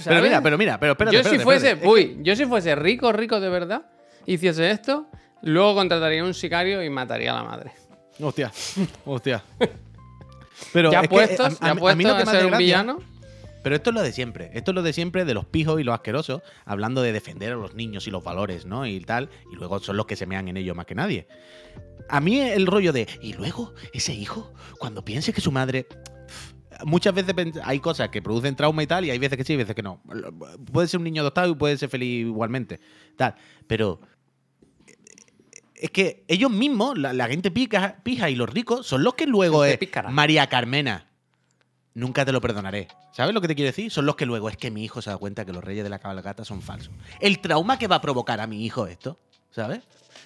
[0.04, 1.14] Pero mira, pero mira, pero espérate.
[1.16, 1.88] yo espérate, si fuese, espérate.
[1.94, 3.84] uy, yo si fuese rico, rico de verdad,
[4.26, 5.08] hiciese esto,
[5.42, 7.72] luego contrataría un sicario y mataría a la madre.
[8.20, 8.52] Hostia,
[9.06, 9.42] hostia.
[10.74, 12.46] Pero ya es que, puestos, a- a- ya a mí lo puestos que a ser
[12.46, 13.00] un villano.
[13.64, 14.50] Pero esto es lo de siempre.
[14.54, 17.56] Esto es lo de siempre de los pijos y los asquerosos, hablando de defender a
[17.56, 18.88] los niños y los valores, ¿no?
[18.88, 19.30] Y tal.
[19.52, 21.28] Y luego son los que se mean en ello más que nadie.
[22.10, 23.08] A mí el rollo de.
[23.22, 25.86] Y luego, ese hijo, cuando piense que su madre.
[26.84, 29.58] Muchas veces hay cosas que producen trauma y tal, y hay veces que sí y
[29.58, 30.02] veces que no.
[30.72, 32.80] Puede ser un niño adoptado y puede ser feliz igualmente.
[33.16, 33.36] Tal.
[33.68, 34.02] Pero.
[35.82, 39.26] Es que ellos mismos, la, la gente pica, pija y los ricos, son los que
[39.26, 40.12] luego es pícara.
[40.12, 41.08] María Carmena.
[41.96, 42.88] Nunca te lo perdonaré.
[43.12, 43.92] ¿Sabes lo que te quiero decir?
[43.92, 45.90] Son los que luego es que mi hijo se da cuenta que los reyes de
[45.90, 46.94] la cabalgata son falsos.
[47.20, 49.20] El trauma que va a provocar a mi hijo esto,
[49.50, 49.82] ¿sabes?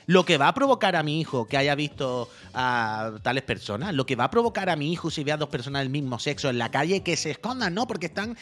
[0.08, 4.06] Lo que va a provocar a mi hijo que haya visto a tales personas, lo
[4.06, 6.50] que va a provocar a mi hijo si ve a dos personas del mismo sexo
[6.50, 7.88] en la calle que se escondan, ¿no?
[7.88, 8.38] Porque están.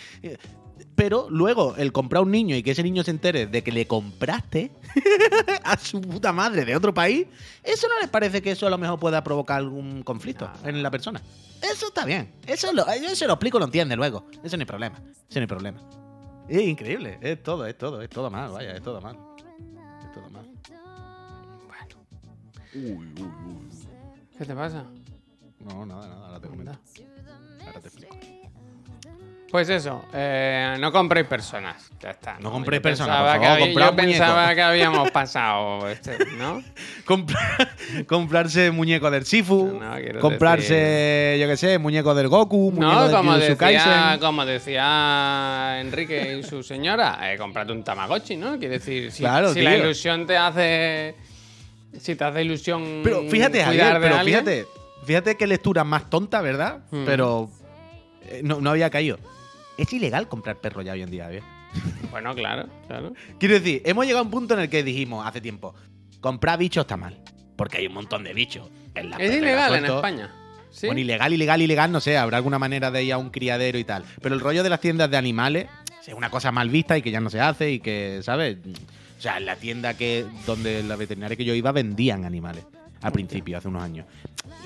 [0.93, 3.71] Eh, Pero luego, el comprar un niño y que ese niño se entere de que
[3.71, 4.71] le compraste
[5.63, 7.27] a su puta madre de otro país,
[7.63, 10.91] ¿eso no les parece que eso a lo mejor pueda provocar algún conflicto en la
[10.91, 11.21] persona?
[11.61, 12.33] Eso está bien.
[12.45, 14.25] Eso lo, yo se lo explico, lo entiende luego.
[14.43, 14.97] Eso no hay problema.
[15.29, 15.79] Eso no hay problema.
[16.49, 17.17] Es increíble.
[17.21, 19.17] Es todo, es todo, es todo mal, vaya, es todo mal.
[20.03, 20.49] Es todo mal.
[24.37, 24.85] ¿Qué te pasa?
[25.59, 26.77] No, nada, nada, ahora te comento.
[27.65, 28.32] Ahora te explico.
[29.53, 31.87] Pues eso, eh, no compréis personas.
[32.01, 32.37] Ya está.
[32.39, 35.89] No compréis Yo personas, pensaba por que favor, había- comprad Yo pensaba que habíamos pasado,
[35.89, 36.63] este, ¿no?
[37.05, 37.67] Comprar-
[38.07, 43.15] comprarse muñeco del Sifu, No, comprarse, yo qué sé, muñeco del Goku, muñeco No, del
[43.15, 44.19] como Jujutsu decía, Kaisen.
[44.21, 48.57] como decía Enrique y su señora, eh, cómprate un Tamagotchi, ¿no?
[48.57, 51.15] Quiere decir, si, Claro, si la ilusión te hace.
[51.99, 53.01] Si te hace ilusión.
[53.03, 54.65] Pero fíjate, Javier, pero alguien, fíjate,
[55.05, 56.79] fíjate qué lectura más tonta, ¿verdad?
[56.89, 57.05] Hmm.
[57.05, 57.51] Pero
[58.25, 59.19] eh, no, no había caído.
[59.77, 61.43] Es ilegal comprar perro ya hoy en día, Javier.
[62.11, 63.13] Bueno, claro, claro.
[63.39, 65.73] Quiero decir, hemos llegado a un punto en el que dijimos hace tiempo,
[66.21, 67.19] comprar bichos está mal.
[67.55, 68.69] Porque hay un montón de bichos.
[68.93, 69.85] En las Es ilegal en.
[69.85, 70.31] España.
[70.69, 70.85] ¿Sí?
[70.85, 73.83] Bueno, ilegal, ilegal, ilegal, no sé, habrá alguna manera de ir a un criadero y
[73.83, 74.03] tal.
[74.21, 75.67] Pero el rollo de las tiendas de animales
[76.05, 78.57] es una cosa mal vista y que ya no se hace y que, ¿sabes?
[79.17, 82.65] O sea, en la tienda que donde la veterinaria que yo iba vendían animales
[83.01, 84.05] al principio, hace unos años.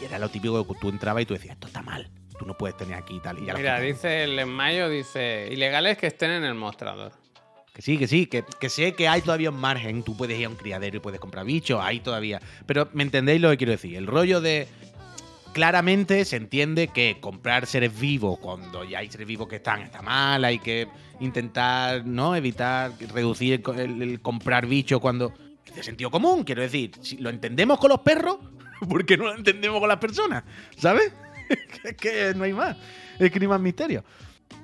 [0.02, 2.58] Y era lo típico que tú entrabas y tú decías, esto está mal, tú no
[2.58, 3.40] puedes tener aquí y tal.
[3.40, 7.12] Y ya lo Mira, dice el en mayo, dice, ilegales que estén en el mostrador.
[7.74, 10.02] Que sí, que sí, que, que sé que hay todavía un margen.
[10.04, 12.42] Tú puedes ir a un criadero y puedes comprar bichos, hay todavía.
[12.66, 13.96] Pero me entendéis lo que quiero decir.
[13.96, 14.68] El rollo de.
[15.54, 20.02] Claramente se entiende que comprar seres vivos cuando ya hay seres vivos que están está
[20.04, 20.88] mal, hay que
[21.20, 22.36] intentar, ¿no?
[22.36, 25.34] Evitar, reducir el, co- el- el comprar bichos cuando.
[25.66, 26.92] Es de sentido común, quiero decir.
[27.02, 28.38] Si lo entendemos con los perros,
[28.90, 30.44] ¿por qué no lo entendemos con las personas?
[30.78, 31.12] ¿Sabes?
[31.84, 32.78] Es que no hay más.
[33.20, 34.04] Es que no hay más misterio.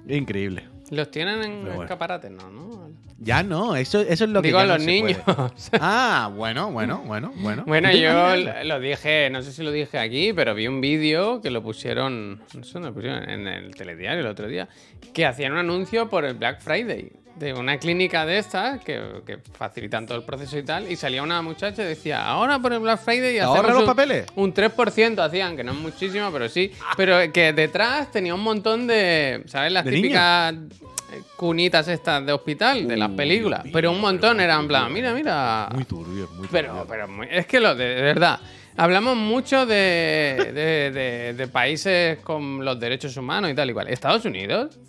[0.07, 0.67] Increíble.
[0.89, 1.83] Los tienen en bueno.
[1.83, 2.89] escaparates, no, ¿no?
[3.17, 4.63] Ya no, eso, eso es lo Digo que.
[4.63, 5.17] a ya no los niños.
[5.79, 7.63] Ah, bueno, bueno, bueno, bueno.
[7.67, 10.81] Bueno, ¿Tú te yo lo dije, no sé si lo dije aquí, pero vi un
[10.81, 14.67] vídeo que lo pusieron, no sé dónde lo pusieron, en el telediario el otro día,
[15.13, 19.37] que hacían un anuncio por el Black Friday de una clínica de estas que, que
[19.37, 22.79] facilitan todo el proceso y tal, y salía una muchacha y decía, ahora por el
[22.79, 24.25] Black Friday ahorra hacemos los un- papeles?
[24.35, 28.85] Un 3% hacían, que no es muchísimo, pero sí, pero que detrás tenía un montón
[28.87, 29.71] de, ¿sabes?
[29.71, 34.37] Las ¿De típicas eh, cunitas estas de hospital, de las Uh, películas, pero un montón
[34.37, 36.49] pero eran en plan, mira, mira, Muy turbio, muy turbio.
[36.51, 38.39] pero, pero muy- es que lo de, de verdad.
[38.75, 43.87] Hablamos mucho de, de- de- de países con los derechos humanos y tal y cual.
[43.87, 44.79] Estados Unidos.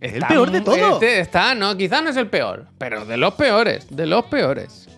[0.00, 0.94] Es el peor de todo.
[0.94, 4.88] este está, no, quizás no es el peor, pero de los peores, de los peores.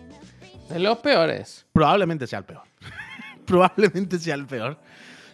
[0.69, 1.65] De los peores.
[1.73, 2.61] Probablemente sea el peor.
[3.45, 4.77] Probablemente sea el peor.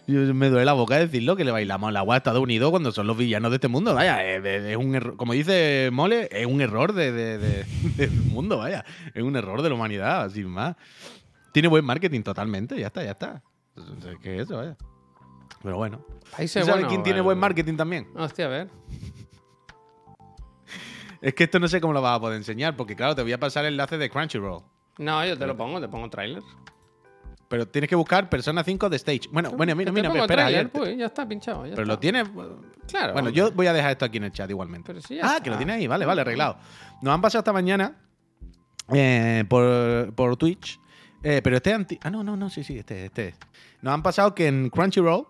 [0.06, 2.90] Yo- me duele la boca decirlo que le bailamos al agua a Estados Unidos cuando
[2.90, 3.94] son los villanos de este mundo.
[3.94, 5.16] Vaya, es, es- es un error.
[5.16, 7.64] Como dice Mole, es un error de, de- de-
[7.96, 8.84] del mundo, vaya.
[9.14, 10.74] Es un error de la humanidad, sin más.
[11.52, 13.42] Tiene buen marketing totalmente, ya está, ya está.
[13.76, 14.76] Es que eso, vaya.
[15.62, 16.04] Pero bueno.
[16.36, 18.08] Países ¿Tú ¿Sabes buenos, quién tiene buen marketing también?
[18.16, 18.68] Hostia, a ver.
[21.20, 23.32] Es que esto no sé cómo lo vas a poder enseñar, porque claro, te voy
[23.32, 24.62] a pasar el enlace de Crunchyroll.
[24.98, 26.42] No, yo te lo pongo, te pongo trailer.
[27.48, 29.22] Pero tienes que buscar Persona 5 de Stage.
[29.32, 30.70] Bueno, bueno, mira, mira, pongo espera, Javier.
[30.70, 31.66] pues, ya está pinchado.
[31.66, 32.28] ya Pero lo tienes.
[32.86, 33.12] Claro.
[33.12, 34.92] Bueno, yo voy a dejar esto aquí en el chat igualmente.
[34.92, 35.42] Ah, está.
[35.42, 36.58] que lo tienes ahí, vale, vale, arreglado.
[37.02, 37.96] Nos han pasado esta mañana
[38.92, 40.78] eh, por, por Twitch.
[41.24, 41.98] eh, pero este anti.
[42.02, 43.34] Ah, no, no, no, sí, sí, este, este.
[43.82, 45.26] Nos han pasado que en Crunchyroll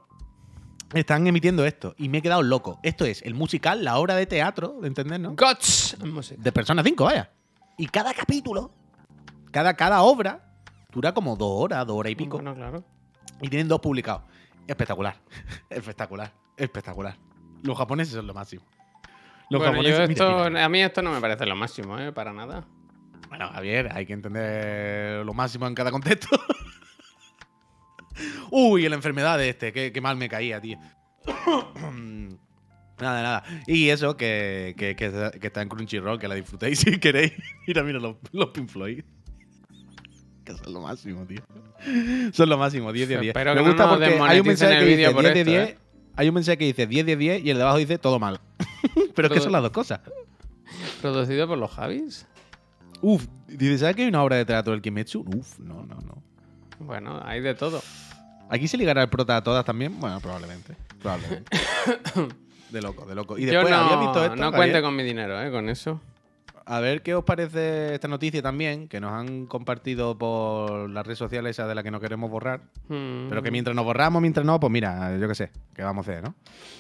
[0.95, 1.95] están emitiendo esto.
[1.99, 2.81] Y me he quedado loco.
[2.83, 5.35] Esto es el musical, la obra de teatro, ¿de entender, no?
[5.35, 5.97] Guts.
[6.39, 7.31] De Persona 5, vaya.
[7.79, 8.73] Y cada capítulo,
[9.51, 10.53] cada, cada obra,
[10.93, 12.37] dura como dos horas, dos horas y pico.
[12.37, 12.85] Bueno, claro.
[13.41, 14.23] Y tienen dos publicados.
[14.67, 15.17] Espectacular.
[15.71, 16.33] Espectacular.
[16.57, 17.17] Espectacular.
[17.63, 18.63] Los japoneses son lo máximo.
[19.49, 20.09] Los Bueno, yo japoneses.
[20.09, 20.65] mira, esto, mira.
[20.65, 22.13] a mí esto no me parece lo máximo, ¿eh?
[22.13, 22.65] Para nada.
[23.29, 26.29] Bueno, Javier, hay que entender lo máximo en cada contexto.
[28.51, 30.79] Uy, la enfermedad de este, qué, qué mal me caía, tío.
[33.01, 33.45] nada, nada.
[33.67, 37.33] Y eso, que, que, que, que está en Crunchyroll, que la disfrutéis si queréis.
[37.67, 39.03] mira, mira los, los Pink Floyd.
[40.45, 41.43] Que son lo máximo, tío.
[42.33, 43.29] Son lo máximo, 10 de 10.
[43.29, 45.51] Espero me no gusta nos porque hay un mensaje que dice por 10 de esto,
[45.51, 45.69] 10.
[45.69, 45.79] ¿eh?
[46.17, 48.41] Hay un mensaje que dice 10 de 10 y el de abajo dice todo mal.
[49.15, 50.01] Pero es que son las dos cosas.
[51.01, 52.27] Producido por los Javis.
[53.01, 55.21] Uf, dice, ¿sabes que hay una obra de teatro del Kimetsu?
[55.21, 56.23] Uf, no, no, no.
[56.79, 57.83] Bueno, hay de todo.
[58.51, 59.99] ¿Aquí se ligará el prota a todas también?
[60.01, 60.77] Bueno, probablemente.
[61.01, 61.57] Probablemente.
[62.71, 63.39] de loco, de loco.
[63.39, 64.37] Y Yo después, no, ¿había visto esto?
[64.37, 64.57] no Javier?
[64.59, 65.51] cuente con mi dinero, ¿eh?
[65.53, 66.01] Con eso.
[66.67, 71.19] A ver qué os parece esta noticia también, que nos han compartido por las redes
[71.19, 72.61] sociales, esa de la que no queremos borrar.
[72.89, 73.29] Mm.
[73.29, 76.11] Pero que mientras nos borramos, mientras no, pues mira, yo qué sé, ¿qué vamos a
[76.11, 76.35] hacer, no?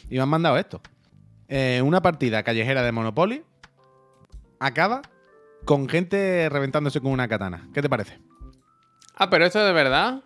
[0.08, 0.80] Y me han mandado esto.
[1.48, 3.42] Eh, una partida callejera de Monopoly
[4.60, 5.02] acaba
[5.64, 7.68] con gente reventándose con una katana.
[7.74, 8.18] ¿Qué te parece?
[9.16, 10.22] Ah, pero esto de verdad.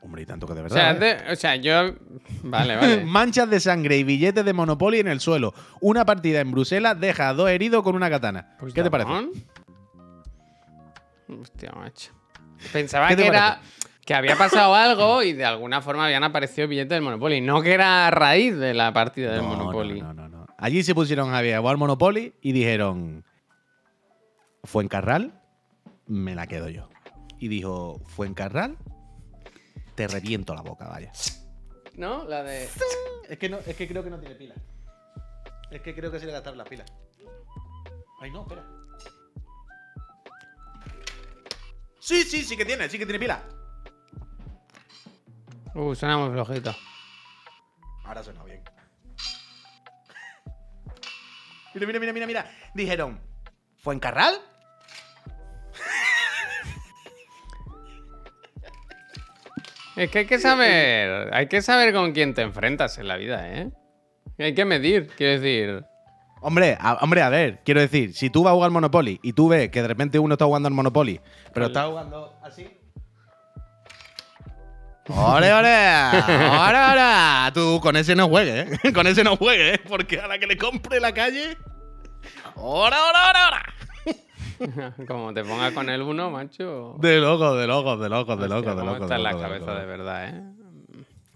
[0.00, 0.76] Hombre, y tanto que de O verdad.
[0.76, 1.22] sea, ¿eh?
[1.26, 1.94] de- o sea, yo.
[2.42, 3.04] Vale, vale.
[3.04, 5.54] Manchas de sangre y billetes de Monopoly en el suelo.
[5.80, 8.56] Una partida en Bruselas deja a dos heridos con una katana.
[8.58, 9.10] Pues ¿Qué te parece?
[11.28, 12.12] Hostia, macho.
[12.72, 13.60] Pensaba ¿Qué te que era.
[14.04, 17.42] Que había pasado algo y de alguna forma habían aparecido billetes del Monopoly.
[17.42, 20.00] No que era a raíz de la partida del No, Monopoly.
[20.00, 20.46] No, no, no, no.
[20.56, 23.24] Allí se pusieron a jugar Monopoly y dijeron:
[24.64, 25.34] Fuencarral,
[26.06, 26.88] me la quedo yo.
[27.38, 28.78] Y dijo: Fuencarral,
[29.98, 31.10] te reviento la boca, vaya.
[31.96, 32.24] ¿No?
[32.24, 32.68] La de.
[33.28, 34.54] Es que, no, es que creo que no tiene pila.
[35.72, 36.88] Es que creo que se le gastaron las pilas.
[38.20, 38.64] Ay, no, espera.
[41.98, 43.42] Sí, sí, sí que tiene, sí que tiene pila.
[45.74, 46.72] Uh, suena muy flojito.
[48.04, 48.62] Ahora suena bien.
[51.74, 52.50] Mira, mira, mira, mira, mira.
[52.72, 53.20] Dijeron,
[53.78, 54.34] ¿Fuencarral?
[59.98, 61.34] Es que hay que saber.
[61.34, 63.72] Hay que saber con quién te enfrentas en la vida, ¿eh?
[64.38, 65.84] Hay que medir, quiero decir.
[66.40, 69.48] Hombre, a, hombre, a ver, quiero decir, si tú vas a jugar Monopoly y tú
[69.48, 71.20] ves que de repente uno está jugando al Monopoly,
[71.52, 72.68] pero está jugando así.
[75.08, 75.76] ¡Ore, ore!
[76.12, 77.52] ¡Ore, ore!
[77.52, 78.92] Tú con ese no juegues, ¿eh?
[78.94, 79.80] Con ese no juegues, ¿eh?
[79.88, 81.56] Porque a la que le compre la calle.
[82.54, 83.74] ¡Ora, ora, ora, ora!
[85.06, 86.96] Como te pongas con el uno, macho.
[87.00, 89.02] De loco, de loco, de loco, de loco, de loco.
[89.04, 90.42] está en la cabeza de verdad, ¿eh?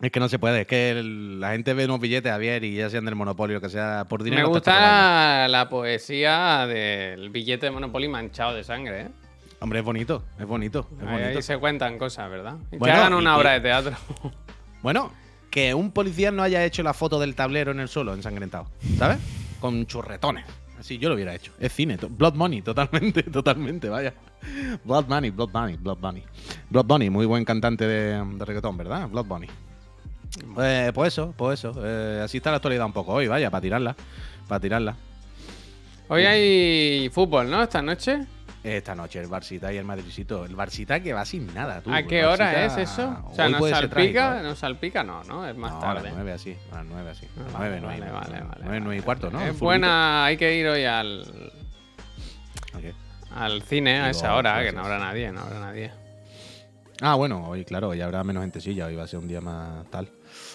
[0.00, 2.64] Es que no se puede, es que el- la gente ve unos billetes a ver
[2.64, 4.42] y ya sean del Monopoly o que sea por dinero.
[4.42, 9.08] Me gusta la poesía del billete de Monopoly manchado de sangre, ¿eh?
[9.60, 11.42] Hombre, es bonito, es bonito, es Ahí, ahí bonito.
[11.42, 12.56] se cuentan cosas, ¿verdad?
[12.72, 13.92] Y Bueno, que hagan una y- obra de teatro.
[14.82, 15.12] Bueno,
[15.48, 18.66] que un policía no haya hecho la foto del tablero en el suelo ensangrentado,
[18.98, 19.18] ¿sabes?
[19.60, 20.44] Con churretones
[20.82, 21.52] Así yo lo hubiera hecho.
[21.60, 21.96] Es cine.
[21.96, 24.12] Blood Money, totalmente, totalmente, vaya.
[24.82, 26.24] Blood Money, Blood Money, Blood Money.
[26.70, 29.08] Blood Bunny, muy buen cantante de, de reggaetón, ¿verdad?
[29.08, 29.46] Blood Bunny.
[30.60, 31.72] Eh, pues eso, pues eso.
[31.84, 33.94] Eh, así está la actualidad un poco hoy, vaya, para tirarla.
[34.48, 34.96] Para tirarla.
[36.08, 37.62] Hoy hay fútbol, ¿no?
[37.62, 38.26] Esta noche.
[38.64, 40.44] Esta noche el Barcita y el Madridcito.
[40.44, 41.92] El Barcita que va sin nada, tú.
[41.92, 43.24] ¿A qué hora Barcita- es eso?
[43.30, 44.40] O sea, ¿nos salpica?
[44.42, 45.02] ¿Nos salpica?
[45.02, 46.00] No, no, es más No, tarde.
[46.00, 47.26] A las 9 así, a las 9 así.
[47.36, 49.40] A las 9, vale, 9, vale, vale, 9, 9 y cuarto, ¿no?
[49.40, 51.52] Es buena, hay que ir hoy al,
[53.34, 55.90] al cine a esa hora, que no habrá nadie, no habrá nadie.
[57.00, 59.84] Ah, bueno, hoy, claro, hoy habrá menos gentecilla, hoy va a ser un día más
[59.90, 60.08] tal.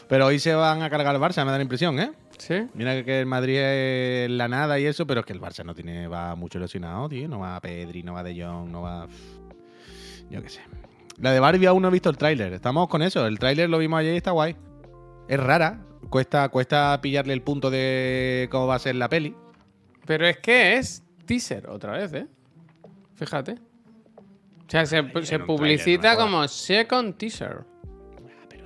[0.08, 2.12] Pero hoy se van a cargar el Barça, me da la impresión, ¿eh?
[2.38, 2.68] ¿Sí?
[2.74, 5.74] Mira que- el Madrid es la nada y eso, pero es que el Barça no
[5.74, 7.28] tiene, va mucho lesionado, tío.
[7.28, 9.08] No va Pedri, no va De Jong, no va.
[10.30, 10.62] Yo qué sé.
[11.20, 12.54] La de Barbie aún no he visto el tráiler.
[12.54, 13.26] Estamos con eso.
[13.26, 14.56] El tráiler lo vimos ayer y está guay.
[15.28, 15.80] Es rara.
[16.10, 19.36] Cuesta, cuesta pillarle el punto de cómo va a ser la peli.
[20.06, 22.28] Pero es que es teaser otra vez, ¿eh?
[23.16, 23.54] Fíjate.
[23.54, 27.66] O sea, se, publicita como second teaser.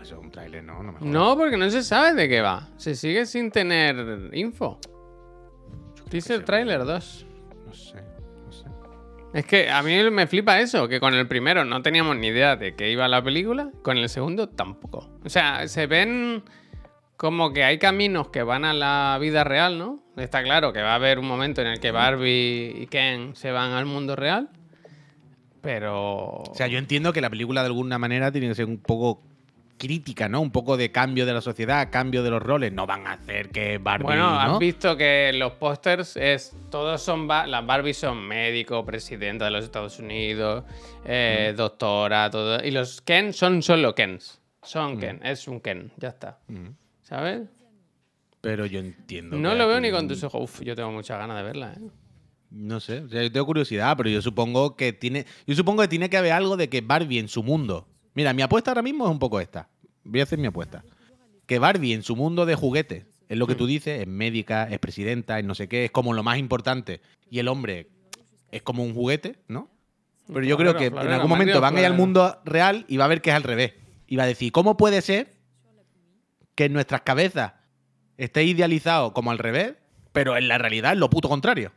[0.01, 1.13] Ah, Pero eso es un tráiler, no, no me jodas.
[1.13, 2.69] No, porque no se sabe de qué va.
[2.77, 4.79] Se sigue sin tener info.
[6.09, 7.25] Teaser sé, trailer 2.
[7.67, 8.03] No sé,
[8.45, 8.65] no sé.
[9.33, 12.55] Es que a mí me flipa eso, que con el primero no teníamos ni idea
[12.55, 15.07] de qué iba la película, con el segundo tampoco.
[15.23, 16.43] O sea, se ven
[17.15, 19.99] como que hay caminos que van a la vida real, ¿no?
[20.17, 23.51] Está claro que va a haber un momento en el que Barbie y Ken se
[23.51, 24.49] van al mundo real,
[25.61, 26.39] pero...
[26.39, 29.21] O sea, yo entiendo que la película de alguna manera tiene que ser un poco
[29.81, 30.41] crítica, ¿no?
[30.41, 32.71] Un poco de cambio de la sociedad, cambio de los roles.
[32.71, 34.39] No van a hacer que Barbie, Bueno, ¿no?
[34.39, 39.65] has visto que los pósters es todos son las Barbie son médico, presidenta de los
[39.65, 40.65] Estados Unidos,
[41.03, 44.39] eh, doctora, todo y los Ken son solo Kens.
[44.61, 46.37] Son Ken, es un Ken, ya está.
[47.01, 47.41] ¿Sabes?
[48.39, 49.35] Pero yo entiendo.
[49.35, 50.43] No lo veo ni con tus ojos.
[50.43, 51.89] Uf, yo tengo muchas ganas de verla, ¿eh?
[52.51, 55.25] No sé, o sea, yo tengo curiosidad, pero yo supongo que tiene.
[55.47, 57.87] Yo supongo que tiene que haber algo de que Barbie en su mundo.
[58.13, 59.69] Mira, mi apuesta ahora mismo es un poco esta.
[60.03, 60.83] Voy a hacer mi apuesta.
[61.45, 64.79] Que Barbie en su mundo de juguetes, es lo que tú dices, es médica, es
[64.79, 67.01] presidenta, es no sé qué, es como lo más importante.
[67.29, 67.87] Y el hombre
[68.51, 69.69] es como un juguete, ¿no?
[70.27, 73.05] Pero yo creo que en algún momento van a ir al mundo real y va
[73.05, 73.73] a ver que es al revés.
[74.07, 75.33] Y va a decir, ¿cómo puede ser
[76.55, 77.53] que en nuestras cabezas
[78.17, 79.75] esté idealizado como al revés,
[80.11, 81.71] pero en la realidad es lo puto contrario?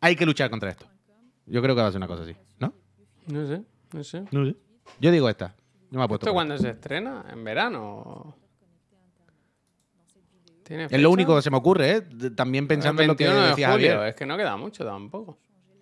[0.00, 0.86] Hay que luchar contra esto.
[1.46, 2.72] Yo creo que va a ser una cosa así, ¿no?
[3.26, 3.62] No sé,
[3.92, 4.24] no sé.
[4.30, 4.56] No sé.
[5.00, 5.54] Yo digo esta.
[5.94, 7.24] Me ¿Esto cuándo se estrena?
[7.32, 8.36] ¿En verano?
[10.64, 10.96] ¿Tiene esta.
[10.96, 12.02] Es lo único que se me ocurre, ¿eh?
[12.34, 14.08] También pensando en lo que 21 de decía julio, Javier.
[14.08, 15.38] Es que no queda mucho tampoco.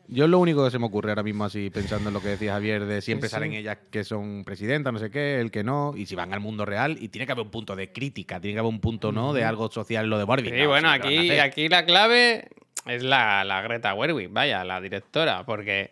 [0.09, 2.29] Yo es lo único que se me ocurre ahora mismo así, pensando en lo que
[2.29, 3.35] decía Javier, de siempre Sí, sí.
[3.35, 6.41] salen ellas que son presidentas, no sé qué, el que no, y si van al
[6.41, 9.13] mundo real, y tiene que haber un punto de crítica, tiene que haber un punto,
[9.13, 9.33] ¿no?
[9.33, 10.51] De algo social, lo de Barbie.
[10.51, 12.49] Sí, No, bueno, aquí, aquí la clave
[12.87, 15.91] es la, la Greta Gerwig, vaya, la directora, porque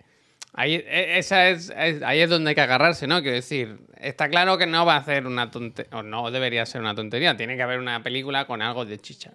[0.52, 3.20] ahí, e- esa es, es- ahí es donde hay que agarrarse, ¿no?
[3.22, 6.80] Quiero decir, está claro que no va a hacer una tontería, o no debería ser
[6.80, 9.32] una tontería, tiene que haber una película con algo de chicha.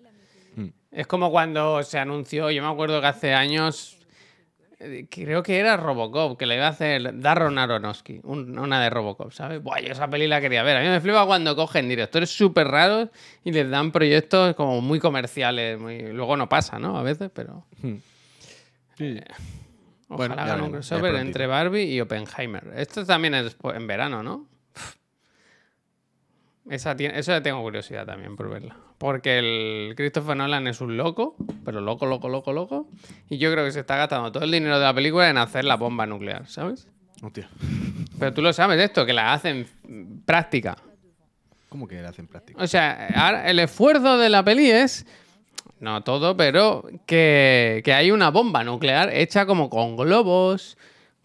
[0.55, 0.67] Mm.
[0.91, 3.97] Es como cuando se anunció, yo me acuerdo que hace años,
[4.79, 8.89] eh, creo que era Robocop, que le iba a hacer Darren Aronofsky, un- una de
[8.89, 9.61] Robocop, ¿sabes?
[9.63, 10.77] Buah, yo esa peli la quería ver.
[10.77, 13.09] A mí me flipa cuando cogen directores súper raros
[13.43, 15.79] y les dan proyectos como muy comerciales.
[15.79, 15.99] Muy...
[16.11, 16.97] Luego no pasa, ¿no?
[16.97, 17.65] A veces, pero...
[18.97, 19.19] Sí.
[20.07, 22.73] Ojalá Bueno, hagan un ya crossover entre Barbie y Oppenheimer.
[22.75, 24.47] Esto también es en verano, ¿no?
[26.69, 28.75] Esa tiene, eso ya tengo curiosidad también por verla.
[28.97, 32.89] Porque el Christopher Nolan es un loco, pero loco, loco, loco, loco.
[33.29, 35.65] Y yo creo que se está gastando todo el dinero de la película en hacer
[35.65, 36.87] la bomba nuclear, ¿sabes?
[37.21, 37.49] Hostia.
[38.19, 39.67] Pero tú lo sabes esto, que la hacen
[40.25, 40.75] práctica.
[41.69, 42.61] ¿Cómo que le hacen práctica?
[42.61, 45.05] O sea, el esfuerzo de la peli es,
[45.85, 50.77] no todo, pero que, que hay una bomba nuclear hecha como con globos,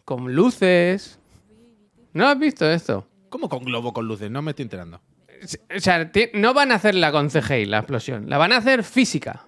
[0.05, 1.19] con luces.
[2.13, 3.09] ¿No has visto esto?
[3.31, 4.31] ¿Cómo con globo con luces?
[4.31, 5.01] No me estoy enterando.
[5.75, 8.29] O sea, no van a hacerla con CGI, la explosión.
[8.29, 9.47] La van a hacer física.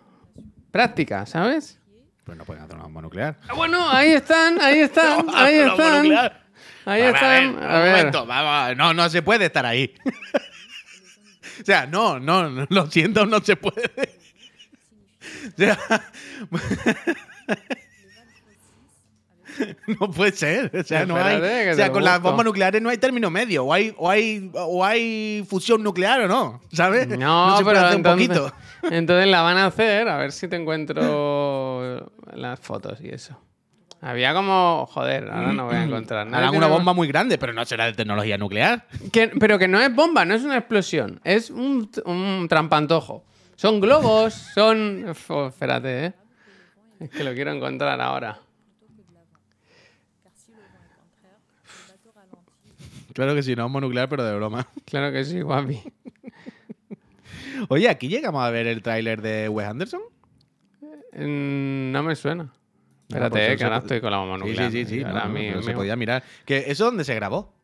[0.71, 1.79] Práctica, ¿sabes?
[2.25, 3.37] Pues no pueden hacer una bomba nuclear.
[3.49, 6.33] Ah, Bueno, ahí están, ahí están, ahí están.
[6.87, 7.57] Ahí están.
[7.57, 7.97] un A ver.
[7.97, 9.93] momento, vamos, no, no se puede estar ahí.
[11.61, 14.22] o sea, no, no, lo siento, no se puede.
[15.57, 15.79] Sea,
[19.87, 20.71] no puede ser.
[20.75, 21.37] O sea, no hay.
[21.71, 23.65] O sea, con las bombas nucleares no hay término medio.
[23.65, 26.61] O hay, o hay, o hay fusión nuclear o no.
[26.73, 27.07] ¿Sabes?
[27.09, 28.55] No, se puede pero hacer un entonces, poquito.
[28.95, 33.39] entonces la van a hacer, a ver si te encuentro las fotos y eso.
[34.01, 36.51] Había como, joder, ahora no voy a encontrar nada.
[36.51, 38.87] Una bomba muy grande, pero no será de tecnología nuclear.
[39.13, 43.25] Que- pero que no es bomba, no es una explosión, es un, un trampantojo.
[43.57, 45.07] Son globos, son...
[45.09, 46.13] Espérate, ¿eh?
[47.01, 48.39] Es que lo quiero encontrar ahora.
[53.13, 54.67] Claro que sí, no bomba nuclear, pero de broma.
[54.87, 55.81] Claro que sí, guapi.
[57.69, 60.01] Oye, aquí llegamos a ver el tráiler de Wes Anderson.
[61.13, 62.45] Mm, No me suena.
[63.09, 64.71] pues Espérate, eh, eso que ahora estoy con la bomba Sí, nuclear.
[64.73, 65.03] sí, sí, sí.
[65.03, 66.23] Ahora no, no, mi- pero se podía mirar.
[66.47, 67.55] Que ¿Eso es donde se grabó?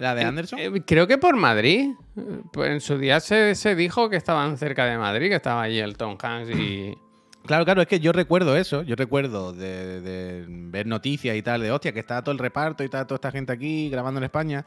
[0.00, 0.58] ¿La de Anderson?
[0.58, 1.90] Eh, creo que por Madrid.
[2.16, 5.62] Eh, Pues en su día se, se dijo que estaban cerca de Madrid, que estaba
[5.62, 6.94] allí el Tom Hanks y.
[7.46, 8.82] Claro, claro, es que yo recuerdo eso.
[8.82, 12.82] Yo recuerdo de, de ver noticias y tal, de hostia, que estaba todo el reparto
[12.82, 14.66] y está toda esta gente aquí grabando en España.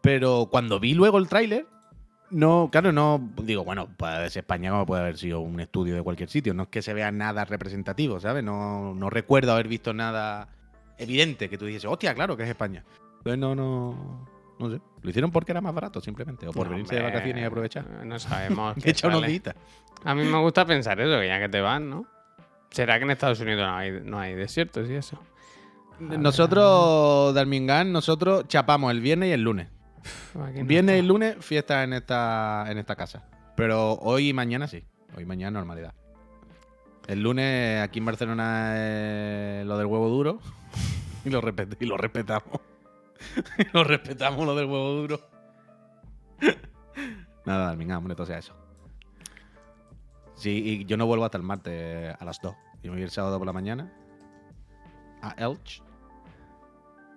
[0.00, 1.66] Pero cuando vi luego el tráiler,
[2.30, 3.30] no, claro, no.
[3.42, 6.54] Digo, bueno, puede ser España como puede haber sido un estudio de cualquier sitio.
[6.54, 8.44] No es que se vea nada representativo, ¿sabes?
[8.44, 10.48] No, no recuerdo haber visto nada
[10.98, 12.84] evidente que tú dijese, hostia, claro que es España.
[13.18, 14.28] Entonces no, no.
[14.58, 14.80] No sé.
[15.02, 16.46] Lo hicieron porque era más barato, simplemente.
[16.48, 17.88] O por No, venirse de vacaciones y aprovechar.
[18.04, 18.74] No sabemos.
[18.82, 19.54] Qué echa unos días.
[20.04, 22.06] A mí me gusta pensar eso, que ya que te van, ¿no?
[22.70, 25.18] ¿Será que en Estados Unidos no hay, no hay desiertos y eso?
[26.00, 29.68] Nosotros, Darmingan, nosotros chapamos el viernes y el lunes.
[30.34, 33.24] No Viernes y lunes, fiesta en esta, en esta casa.
[33.56, 34.84] Pero hoy y mañana sí.
[35.16, 35.94] Hoy y mañana normalidad.
[37.06, 40.40] El lunes aquí en Barcelona es lo del huevo duro.
[41.26, 41.40] Y lo,
[41.80, 42.60] y lo respetamos.
[43.72, 45.20] Lo respetamos lo del huevo duro.
[47.44, 48.54] Nada, Darmingan, hombre, todo sea eso.
[50.34, 52.54] Sí, y yo no vuelvo hasta el martes a las 2.
[52.82, 53.92] Y me voy el sábado por la mañana
[55.22, 55.82] a Elche.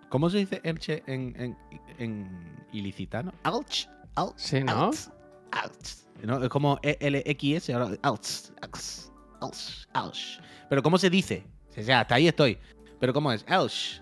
[0.10, 1.58] ¿Cómo se dice Elche en, en,
[1.98, 3.34] en ilicitano?
[3.44, 3.90] Elche.
[4.16, 4.34] Elche.
[4.38, 4.88] Sí, ¿no?
[4.88, 5.10] Elche.
[5.52, 6.26] Elche.
[6.26, 8.54] No, es como E E-L-X-S, ahora Elche.
[8.64, 9.04] Elche.
[9.42, 9.88] Elche.
[9.94, 10.42] Elche.
[10.70, 11.46] Pero ¿cómo se dice?
[11.78, 12.58] O sea, hasta ahí estoy.
[13.00, 13.46] Pero ¿cómo es?
[13.48, 14.02] Elche.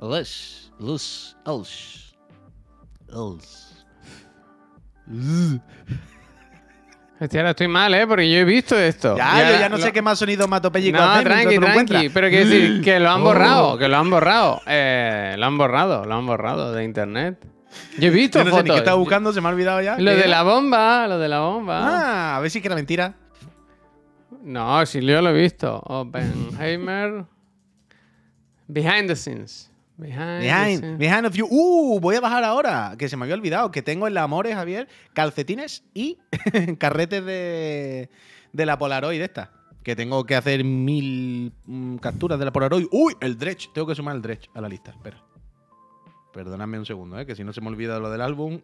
[0.00, 0.71] Elche.
[0.82, 1.36] Luz.
[1.46, 2.14] Elche.
[3.08, 3.72] Elche.
[7.20, 8.04] Hostia, ahora estoy mal, ¿eh?
[8.06, 9.16] Porque yo he visto esto.
[9.16, 12.08] Ya, yo ya no lo- sé qué más sonido matopéyico No, hacer tranqui, tranqui.
[12.08, 13.24] Pero quiero decir que lo han Oh.
[13.24, 14.60] borrado, que lo han borrado.
[14.66, 17.38] Eh, lo han borrado, lo han borrado de internet.
[17.98, 18.64] Yo he visto Yo no sé fotos.
[18.64, 19.92] ni qué estaba buscando, se me ha olvidado ya.
[19.98, 20.28] Lo ¿Qué de era?
[20.30, 21.78] la bomba, lo de la bomba.
[21.84, 23.14] Ah, a ver si que era mentira.
[24.42, 25.80] No, si yo lo he visto.
[25.86, 27.24] Oppenheimer.
[28.66, 29.70] Behind the scenes.
[29.96, 31.46] Behind, Behind, of you.
[31.48, 34.54] Uh, voy a bajar ahora, que se me había olvidado, que tengo en la Amore,
[34.54, 36.18] Javier, calcetines y
[36.78, 38.10] carretes de,
[38.52, 39.52] de la Polaroid esta.
[39.82, 42.86] Que tengo que hacer mil mm, capturas de la Polaroid.
[42.90, 43.70] Uy, el Dredge.
[43.74, 44.92] Tengo que sumar el Dredge a la lista.
[44.92, 45.22] Espera.
[46.32, 47.26] Perdóname un segundo, ¿eh?
[47.26, 48.60] que si no se me olvida lo del álbum.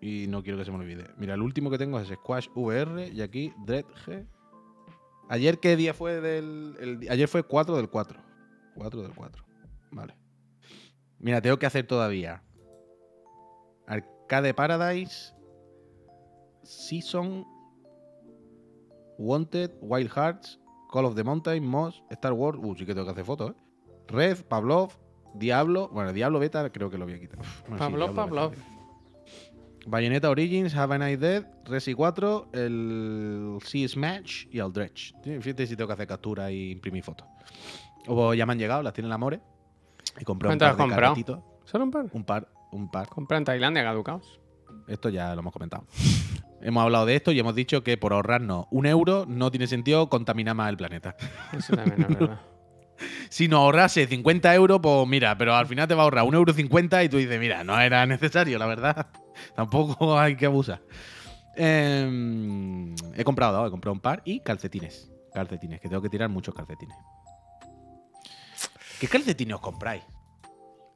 [0.00, 1.04] Y no quiero que se me olvide.
[1.16, 4.26] Mira, el último que tengo es Squash VR y aquí Dredge.
[5.28, 6.76] Ayer, ¿qué día fue del.
[6.80, 8.20] el ayer fue 4 del 4.
[8.74, 9.45] 4 del 4.
[9.96, 10.14] Vale.
[11.18, 12.42] Mira, tengo que hacer todavía.
[13.86, 15.34] Arcade Paradise.
[16.62, 17.46] Season.
[19.18, 19.70] Wanted.
[19.80, 20.60] Wild Hearts.
[20.92, 21.64] Call of the Mountain.
[21.64, 22.02] Moss.
[22.10, 22.58] Star Wars.
[22.62, 23.54] Uh, sí que tengo que hacer fotos, ¿eh?
[24.08, 24.44] Red.
[24.44, 24.92] Pavlov.
[25.34, 25.88] Diablo.
[25.88, 27.38] Bueno, Diablo Beta creo que lo voy a quitar.
[27.38, 28.52] Bueno, sí, Pavlov, Pavlov.
[29.86, 35.14] Bayonetta Origins, Have a Night Dead, Resi 4, el Sea Smash y el Dredge.
[35.22, 37.28] Sí, Fíjate si tengo que hacer captura y imprimir fotos.
[38.08, 39.40] O ya me han llegado, las tienen la More.
[40.18, 41.44] Y compré un ¿Cuántas par has de comprado?
[41.64, 42.06] Solo un par.
[42.12, 43.08] Un par, un par.
[43.08, 44.40] Compré en Tailandia caducados.
[44.86, 45.84] Esto ya lo hemos comentado.
[46.60, 50.08] hemos hablado de esto y hemos dicho que por ahorrarnos un euro no tiene sentido
[50.08, 51.16] contaminar más el planeta.
[51.52, 52.40] Eso también es verdad.
[53.28, 56.34] si nos ahorrase 50 euros, pues mira, pero al final te va a ahorrar un
[56.34, 59.08] euro 50 y tú dices, mira, no era necesario, la verdad.
[59.56, 60.80] Tampoco hay que abusar.
[61.56, 65.10] Em, he comprado, he comprado un par y calcetines.
[65.32, 66.96] Calcetines, que tengo que tirar muchos calcetines.
[69.00, 70.02] ¿Qué calcetines os compráis?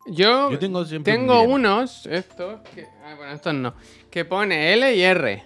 [0.07, 3.75] Yo, Yo tengo unos, estos, que, ah, bueno, estos no,
[4.11, 5.45] que pone L y R.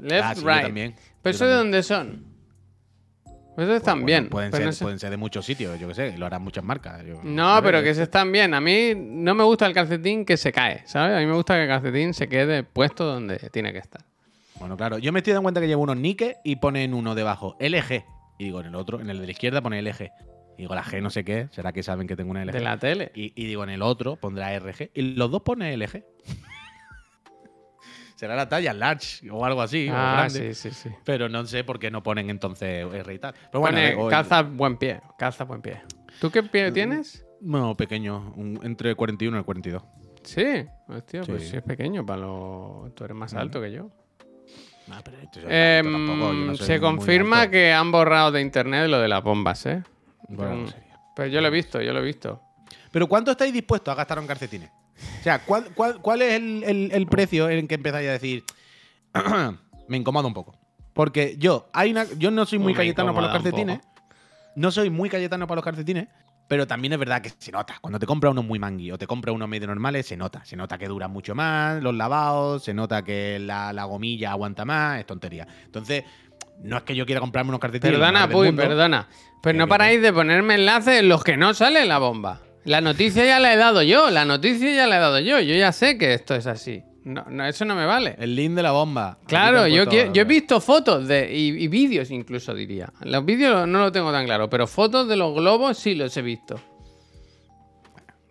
[0.00, 0.62] Left, Ah, sí, yo right.
[0.62, 0.94] también.
[1.22, 2.24] ¿Pero eso de dónde son?
[3.56, 4.28] Pues esos están Bueno, bien.
[4.28, 6.62] Pueden, ser, no, sé- pueden ser de muchos sitios, yo qué sé, lo harán muchas
[6.62, 7.04] marcas.
[7.04, 8.54] yo- No, pero que se están bien.
[8.54, 11.16] A mí no me gusta el calcetín que se cae, ¿sabes?
[11.16, 14.02] A mí me gusta que el calcetín se quede puesto donde tiene que estar.
[14.54, 17.56] Bueno, claro, yo me estoy dando cuenta que llevo unos Nike y ponen uno debajo
[17.58, 18.04] LG.
[18.38, 20.10] Y digo, en el otro, en el de la izquierda pone LG.
[20.60, 22.52] Y digo, la G no sé qué, será que saben que tengo una LG.
[22.52, 23.12] De la tele.
[23.14, 24.90] Y, y digo, en el otro pondrá RG.
[24.92, 26.04] Y los dos pone LG.
[28.16, 29.88] será la talla large o algo así.
[29.88, 30.52] o Ah, grande.
[30.54, 30.94] sí, sí, sí.
[31.04, 33.32] Pero no sé por qué no ponen entonces R y tal.
[33.50, 35.80] Pero bueno, Pone calza buen pie, calza buen pie.
[36.20, 36.48] ¿Tú qué Mm.
[36.48, 37.24] pie tienes?
[37.40, 39.82] No, pequeño, un- entre 41 y 42.
[40.22, 40.44] Sí,
[40.88, 41.48] hostia, pues Sí.
[41.52, 42.92] sí es pequeño para lo...
[42.94, 43.88] Tú eres más alto que yo.
[44.90, 48.88] Ah, pero esto- Em, tampoco, yo no soy se confirma que han borrado de internet
[48.90, 49.82] lo de las bombas, ¿eh?
[50.36, 50.98] Bueno, no sería.
[51.16, 52.40] Pero yo lo he visto, yo lo he visto.
[52.90, 54.70] Pero ¿cuánto estáis dispuestos a gastar en calcetines?
[55.20, 58.44] O sea, ¿cuál, cuál, cuál es el, el- el precio en que empezáis a decir,
[59.88, 60.54] me incomoda un poco?
[60.92, 63.80] Porque yo, hay una, yo no soy muy Me cayetano para los calcetines.
[64.56, 66.08] No soy muy cayetano para los calcetines.
[66.48, 67.76] Pero también es verdad que se nota.
[67.80, 70.44] Cuando te compras unos muy mangui o te compras unos medio normales, se nota.
[70.44, 74.64] Se nota que duran mucho más los lavados, se nota que la, la gomilla aguanta
[74.64, 75.46] más, es tontería.
[75.64, 76.02] Entonces,
[76.64, 77.96] no es que yo quiera comprarme unos calcetines.
[77.96, 78.62] Perdona, mundo.
[78.62, 79.08] perdona.
[79.42, 82.40] Pero Que- no paráis de ponerme enlaces en los que no sale la bomba.
[82.64, 85.40] La noticia ya la he dado yo, la noticia ya la he dado yo.
[85.40, 86.82] Yo ya sé que esto es así.
[87.04, 88.14] No, no, eso no me vale.
[88.18, 89.16] El link de la bomba.
[89.26, 92.92] Claro, yo, puesto- quiero- yo he visto fotos de, y, y vídeos incluso diría.
[93.00, 96.22] Los vídeos no lo tengo tan claro, pero fotos de los globos sí los he
[96.22, 96.60] visto.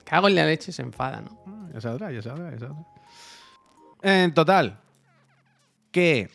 [0.04, 1.42] Cago en la leche, se enfada, ¿no?
[1.48, 2.86] Ah, Ya saldrá, ya saldrá, ya saldrá.
[4.02, 4.80] En total,
[5.92, 6.30] que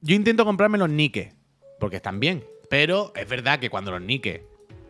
[0.00, 1.32] yo intento comprarme los Nike,
[1.80, 2.44] porque están bien.
[2.72, 4.46] Pero es verdad que cuando los Nike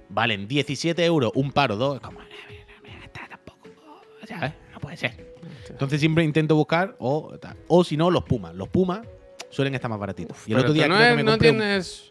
[0.08, 3.58] valen 17 euros un par o dos, es como, "No, no, no, está tampoco,
[4.24, 4.52] ¿sabes?
[4.72, 5.34] No puede ser.
[5.68, 7.32] Entonces siempre intento buscar, o,
[7.66, 8.54] o si no, los Pumas.
[8.54, 9.00] Los Pumas
[9.50, 10.36] suelen estar más baratitos.
[10.46, 12.08] y el otro día no, creo que me no un- tienes...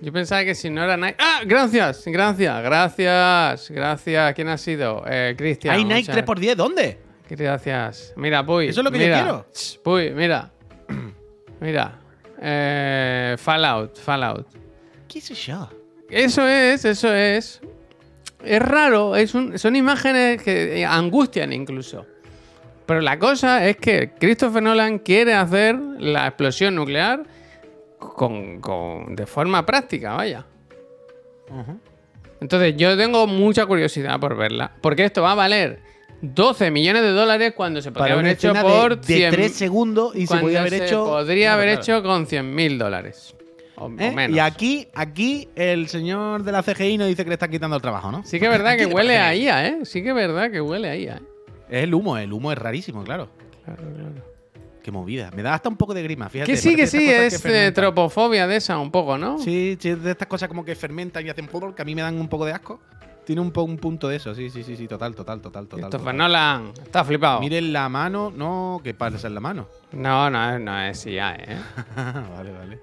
[0.00, 1.16] Yo pensaba que si no era Nike...
[1.18, 1.40] ¡Ah!
[1.44, 4.34] Gracias, gracias, gracias, gracias.
[4.34, 5.04] ¿Quién ha sido?
[5.06, 5.74] Eh, Cristian.
[5.74, 6.54] ¿Hay Nike muchas- 3x10?
[6.54, 6.98] ¿Dónde?
[7.28, 8.14] Gracias.
[8.16, 8.68] Mira, Puy.
[8.68, 9.46] Eso es lo que yo quiero.
[9.84, 10.50] Puy, mira.
[11.60, 11.98] mira.
[12.40, 14.46] Eh, Fallout, Fallout.
[15.08, 15.68] ¿Qué sé yo?
[16.10, 17.60] Eso es, eso es.
[18.44, 22.06] Es raro, es un- son imágenes que eh, angustian incluso.
[22.86, 27.22] Pero la cosa es que Christopher Nolan quiere hacer la explosión nuclear
[27.98, 30.46] con, con- de forma práctica, vaya.
[32.40, 34.70] Entonces yo tengo mucha curiosidad por verla.
[34.80, 35.80] Porque esto va a valer
[36.22, 40.14] 12 millones de dólares cuando se podría Para haber hecho por de, 100 3 segundos
[40.14, 41.04] y se podía haber se hecho.
[41.04, 41.80] Podría haber claro.
[41.82, 43.34] hecho con 100 mil dólares.
[43.78, 44.10] O, o ¿Eh?
[44.12, 44.36] menos.
[44.36, 47.82] Y aquí, aquí el señor de la CGI nos dice que le está quitando el
[47.82, 48.24] trabajo, ¿no?
[48.24, 49.78] Sí que es verdad que ¿Qué te huele a IA, ¿eh?
[49.84, 51.22] Sí que es verdad que huele a IA, ¿eh?
[51.70, 53.28] Es el humo, el humo es rarísimo, claro.
[53.64, 54.28] Claro, claro.
[54.82, 55.30] Qué movida.
[55.36, 56.50] Me da hasta un poco de grima, fíjate.
[56.50, 59.38] Que sí, que sí, es que tropofobia de esa un poco, ¿no?
[59.38, 61.94] Sí, sí, es de estas cosas como que fermentan y hacen polvo, que a mí
[61.94, 62.80] me dan un poco de asco.
[63.26, 65.80] Tiene un, po- un punto de eso, sí, sí, sí, sí, total, total, total, total.
[65.90, 66.16] Christopher total.
[66.16, 67.40] Nolan, está flipado.
[67.40, 69.68] Miren la mano, no, ¿qué pasa en la mano?
[69.92, 71.58] No, no, es- no es IA, ¿eh?
[72.34, 72.80] vale, vale.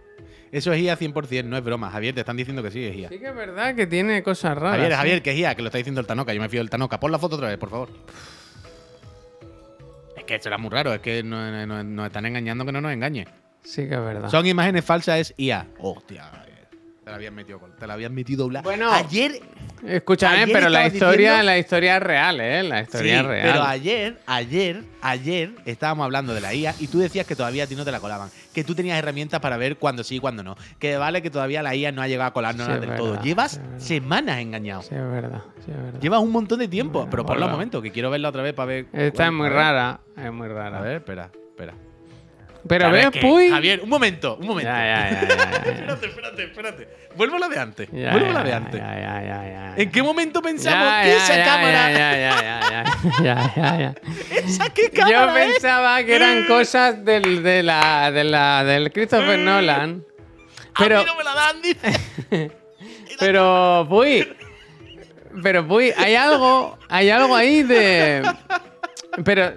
[0.55, 1.91] Eso es IA 100%, no es broma.
[1.91, 3.09] Javier, te están diciendo que sí, es IA.
[3.09, 4.77] Sí que es verdad que tiene cosas raras.
[4.77, 4.93] Javier.
[4.95, 6.33] Javier, que es IA, que lo está diciendo el Tanoca.
[6.33, 6.97] Yo me fío del Tanoca.
[6.97, 7.89] Pon la foto otra vez, por favor.
[10.15, 12.93] Es que era muy raro, es que nos, nos- nos están engañando que no nos
[12.93, 13.27] engañe.
[13.65, 14.29] Sí que es verdad.
[14.29, 15.67] Son imágenes falsas, es IA.
[15.77, 16.31] Hostia,
[17.05, 18.91] te la habían metido, te la habían metido bla- Bueno.
[18.91, 19.39] ayer.
[19.85, 22.63] Escúchame, ayer pero la historia, diciendo- la historia es real, ¿eh?
[22.63, 23.47] La historia Sí, es real.
[23.51, 27.67] pero ayer, ayer, ayer estábamos hablando de la IA y tú decías que todavía a
[27.67, 28.31] ti no te la colaban.
[28.51, 30.55] Que tú tenías herramientas para ver cuándo sí y cuándo no.
[30.79, 33.21] Que vale que todavía la IA no ha llegado a colarnos Sí, del verdad, todo.
[33.21, 34.81] Llevas sí, semanas engañado.
[34.81, 35.99] Sí, es verdad, sí, es verdad.
[36.01, 37.47] Llevas un montón de tiempo, Bueno, pero un hola.
[37.47, 38.87] momento, que quiero verla otra vez para ver.
[38.91, 40.79] Esta es muy rara, es muy rara.
[40.79, 41.75] A ver, espera, espera.
[42.67, 43.21] Pero ¿Sabes ves?
[43.21, 43.49] Puy.
[43.49, 44.71] Javier, un momento, un momento.
[44.71, 45.21] Ya, ya, ya,
[45.71, 46.87] espérate, espérate, espérate.
[47.15, 47.91] Vuelvo a la de antes.
[47.91, 48.79] Vuelvo a la de antes.
[48.81, 49.73] ya, ya, ya, ya.
[49.77, 51.91] ¿En qué momento pensamos que esa cámara.
[53.21, 53.93] Ya.
[54.31, 55.53] ¿Esa qué Yo cámara es?
[55.53, 60.03] pensaba que eran cosas del, de la, de la, del Christopher Nolan.
[60.77, 62.51] Pero, A mí no me la dan, dice.
[63.19, 64.27] pero, Puy.
[65.41, 68.23] Pero, Puy, hay algo, hay algo ahí de.
[69.23, 69.53] Pero,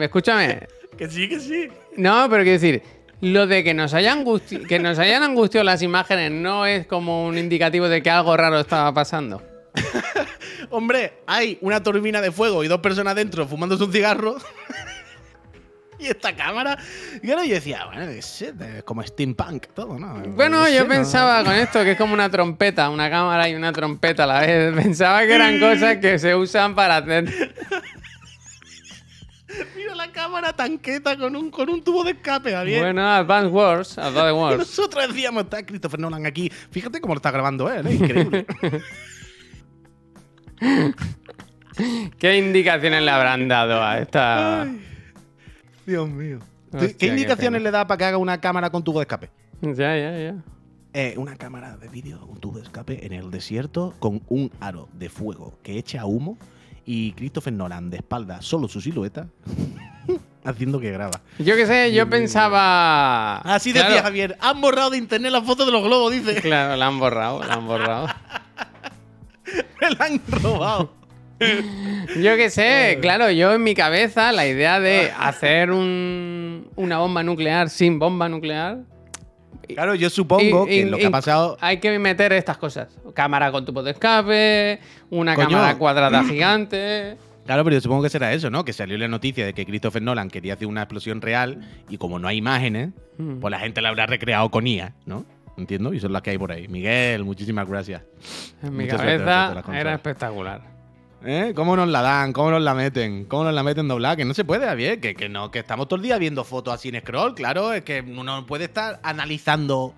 [0.00, 0.66] escúchame.
[0.96, 1.68] Que sí, que sí.
[1.96, 2.82] No, pero quiero decir,
[3.20, 4.24] lo de que nos hayan
[4.68, 8.60] que nos hayan angustiado las imágenes no es como un indicativo de que algo raro
[8.60, 9.42] estaba pasando.
[10.70, 14.36] Hombre, hay una turbina de fuego y dos personas dentro fumándose un cigarro.
[16.02, 16.76] y esta cámara.
[17.16, 18.44] Y claro, yo decía, bueno, es,
[18.84, 20.20] como steampunk todo, ¿no?
[20.34, 24.24] Bueno, yo pensaba con esto que es como una trompeta, una cámara y una trompeta
[24.24, 24.74] a la vez.
[24.82, 27.54] Pensaba que eran cosas que se usan para hacer.
[30.12, 32.82] Cámara tanqueta con un, con un tubo de escape, Javier.
[32.82, 34.58] Bueno, Advanced Wars, Advanced Y Wars.
[34.58, 36.50] nosotros decíamos, está Christopher Nolan aquí.
[36.70, 37.94] Fíjate cómo lo está grabando él, ¿eh?
[37.94, 38.46] Increíble.
[42.18, 44.68] ¿Qué indicaciones le habrán dado a esta?
[45.86, 46.38] Dios mío.
[46.72, 49.30] Hostia, ¿Qué indicaciones le da para que haga una cámara con tubo de escape?
[49.60, 50.34] Ya, ya, ya.
[50.94, 54.88] Eh, una cámara de vídeo, un tubo de escape en el desierto con un aro
[54.92, 56.36] de fuego que echa humo
[56.86, 59.26] y Christopher Nolan de espalda, solo su silueta,
[60.44, 61.20] haciendo que graba.
[61.38, 63.38] Yo qué sé, yo pensaba.
[63.38, 66.34] Así Claro, decía Javier, han borrado de internet las fotos de los globos, dice.
[66.40, 68.08] Claro, la han borrado, la han borrado.
[69.98, 70.94] La han robado.
[71.40, 77.22] Yo qué sé, claro, yo en mi cabeza la idea de hacer un- una bomba
[77.24, 78.78] nuclear sin bomba nuclear.
[79.68, 81.56] Claro, yo supongo y- que y- lo que ha pasado.
[81.60, 84.80] Hay que meter estas cosas: cámara con tubo de escape,
[85.10, 85.48] una Coño.
[85.48, 87.16] cámara cuadrada gigante.
[87.46, 88.64] Claro, pero yo supongo que será eso, ¿no?
[88.64, 92.18] Que salió la noticia de que Christopher Nolan quería hacer una explosión real y como
[92.20, 93.40] no hay imágenes, Mm.
[93.40, 95.24] pues la gente la habrá recreado con IA, ¿no?
[95.58, 96.66] Entiendo, y son las que hay por ahí.
[96.68, 98.02] Miguel, muchísimas gracias.
[98.62, 100.62] En mi Mucha cabeza era espectacular.
[101.24, 101.52] ¿Eh?
[101.54, 102.32] ¿Cómo nos la dan?
[102.32, 103.24] ¿Cómo nos la meten?
[103.26, 104.16] ¿Cómo nos la meten doblada?
[104.16, 105.00] Que no se puede, Javier.
[105.00, 107.34] Que, que no, que estamos todo el día viendo fotos así en scroll.
[107.34, 109.94] Claro, es que uno no puede estar analizando.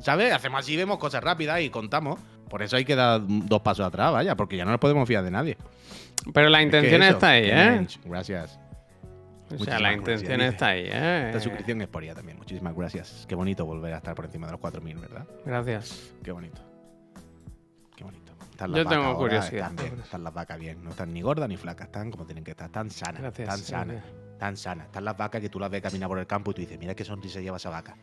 [0.00, 0.32] ¿Sabes?
[0.32, 2.18] Hacemos así, vemos cosas rápidas y contamos.
[2.48, 5.24] Por eso hay que dar dos pasos atrás, vaya, porque ya no nos podemos fiar
[5.24, 5.56] de nadie.
[6.34, 7.86] Pero la Es que intención está ahí, ¿eh?
[8.04, 8.58] Gracias.
[9.58, 11.24] O sea, la intención está ahí, ¿eh?
[11.26, 12.38] Esta suscripción es por ella también.
[12.38, 13.26] Muchísimas gracias.
[13.28, 15.26] Qué bonito volver a estar por encima de los 4.000, ¿verdad?
[15.44, 16.12] Gracias.
[16.22, 16.71] Qué bonito.
[18.66, 19.70] Están Yo tengo ahora, curiosidad.
[19.70, 20.82] Están, bien, están las vacas bien.
[20.84, 21.86] No están ni gordas ni flacas.
[21.86, 22.70] Están como tienen que estar.
[22.70, 23.20] Tan sanas.
[23.22, 23.96] Gracias, Tan sanas.
[23.96, 24.38] gracias.
[24.38, 24.86] Tan sanas.
[24.86, 26.94] Están las vacas que tú las ves caminar por el campo y tú dices, mira
[26.94, 27.96] qué sonrisa lleva esa vaca.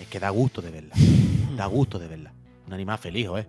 [0.00, 0.94] Es que da gusto de verla.
[1.56, 2.32] Da gusto de verla.
[2.66, 3.46] Un animal feliz, ¿eh?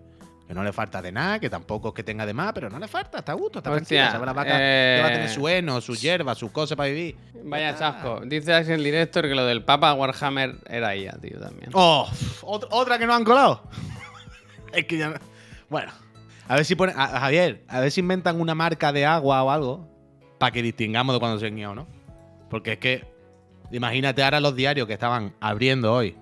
[0.48, 2.80] Que no le falta de nada, que tampoco es que tenga de más, pero no
[2.80, 4.12] le falta, está a gusto, está Hostia, tranquila.
[4.14, 7.18] Sabe la vaca que va a tener eh, su heno, sus cosas para vivir.
[7.44, 7.78] Vaya Ya.
[7.78, 8.22] chasco.
[8.26, 11.70] Dice Axel Director que lo del Papa Warhammer era IA, tío, también.
[11.74, 12.08] ¡Oh!
[12.44, 13.62] ot- ¿Otra que no han colado?
[14.72, 15.20] es que ya no-
[15.70, 15.92] Bueno,
[16.48, 16.96] a ver si ponen.
[16.98, 19.88] a- Javier, a ver si inventan una marca de agua o algo
[20.38, 21.88] para que distingamos de cuando se guió, ¿no?
[22.50, 23.18] Porque es que.
[23.72, 26.16] Imagínate ahora los diarios que estaban abriendo hoy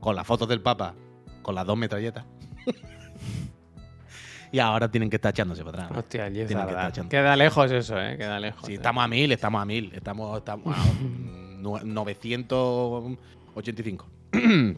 [0.00, 0.94] con las fotos del Papa,
[1.40, 2.26] con las dos metralletas.
[4.52, 5.98] y ahora tienen que estar echándose para atrás.
[6.00, 7.08] Hostia, Tienen que estar.
[7.08, 8.18] Queda lejos eso, ¿eh?
[8.18, 8.66] Queda lejos.
[8.66, 8.74] Sí, eh.
[8.74, 9.90] estamos a mil, estamos a mil.
[9.94, 10.84] Estamos, estamos a
[11.58, 14.06] nu- 985.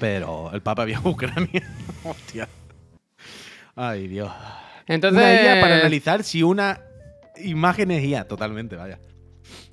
[0.00, 1.62] Pero el Papa había Ucrania.
[2.04, 2.48] Hostia.
[3.80, 4.32] Ay, Dios.
[4.88, 6.80] Entonces, Una guía para analizar si una
[7.36, 8.26] imagen es IA.
[8.26, 8.98] Totalmente, vaya.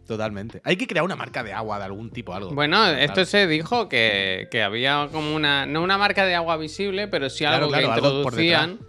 [0.05, 0.61] Totalmente.
[0.63, 2.51] Hay que crear una marca de agua de algún tipo, algo.
[2.53, 2.99] Bueno, Claro.
[2.99, 5.65] esto se dijo que, que había como una.
[5.65, 8.79] No una marca de agua visible, pero sí algo claro, que algo introducían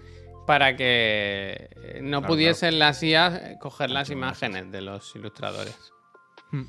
[0.47, 1.71] para que
[2.03, 5.77] no pudiesen las IA coger las imágenes de los ilustradores.
[6.51, 6.65] Hmm.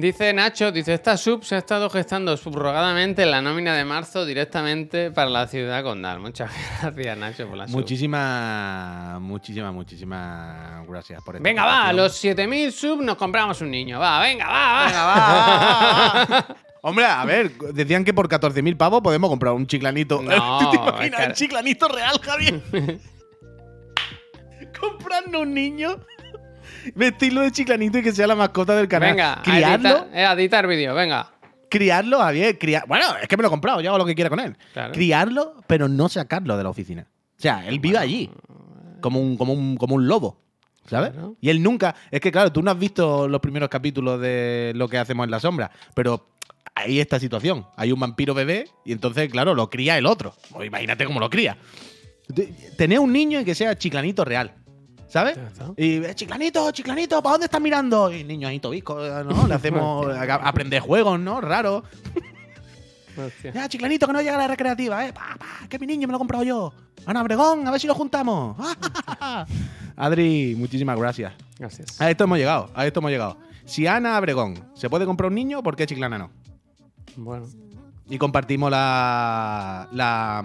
[0.00, 4.24] Dice Nacho, dice, esta sub se ha estado gestando subrogadamente en la nómina de marzo
[4.24, 6.20] directamente para la ciudad condal.
[6.20, 7.74] Muchas gracias, Nacho, por la sub.
[7.74, 13.72] Muchísimas, muchísimas, muchísimas gracias por esta Venga, va, a los 7000 subs nos compramos un
[13.72, 13.98] niño.
[13.98, 14.86] Va, venga, va, va.
[14.86, 16.56] Venga, va, va, va, va.
[16.82, 20.22] Hombre, a ver, decían que por 14.000 pavos podemos comprar un chiclanito.
[20.22, 22.62] No, ¿Tú te es imaginas que- un chiclanito real, Javier?
[24.80, 25.96] Comprando un niño,
[26.94, 29.10] vestirlo de chiclanito y que sea la mascota del canal.
[29.12, 31.30] Venga, criarlo, editar, eh, editar vídeo, venga.
[31.70, 32.58] criarlo, Javier.
[32.58, 34.56] criar- Bueno, es que me lo he comprado, yo hago lo que quiera con él.
[34.72, 34.92] Claro.
[34.92, 37.06] Criarlo, pero no sacarlo de la oficina.
[37.38, 38.30] O sea, él vive allí,
[39.00, 40.40] como un, como un, como un lobo.
[40.86, 41.10] ¿Sabes?
[41.10, 41.36] Claro.
[41.40, 41.94] Y él nunca.
[42.10, 45.30] Es que, claro, tú no has visto los primeros capítulos de lo que hacemos en
[45.30, 46.30] la sombra, pero
[46.74, 47.66] hay esta situación.
[47.76, 50.34] Hay un vampiro bebé y entonces, claro, lo cría el otro.
[50.50, 51.58] Pues imagínate cómo lo cría.
[52.34, 52.46] Te-
[52.78, 54.54] Tener un niño y que sea chiclanito real.
[55.08, 55.38] ¿Sabes?
[55.76, 58.12] Y eh, chiclanito, chiclanito, ¿para dónde estás mirando?
[58.12, 59.48] Y el niño ahí tobisco, ¿no?
[59.48, 61.40] Le hacemos aprender juegos, ¿no?
[61.40, 61.82] Raro.
[63.16, 63.52] Hostia.
[63.52, 65.12] Ya, chiclanito, que no llega a la recreativa, ¿eh?
[65.12, 66.72] Pa, pa, que mi niño me lo he comprado yo.
[67.06, 68.56] Ana Obregón, a ver si lo juntamos.
[69.96, 71.32] Adri, muchísimas gracias.
[71.58, 72.00] Gracias.
[72.00, 73.38] A esto hemos llegado, a esto hemos llegado.
[73.64, 76.30] Si Ana Abregón se puede comprar un niño, ¿por qué Chiclana no?
[77.16, 77.46] Bueno.
[78.10, 80.44] Y compartimos la, la,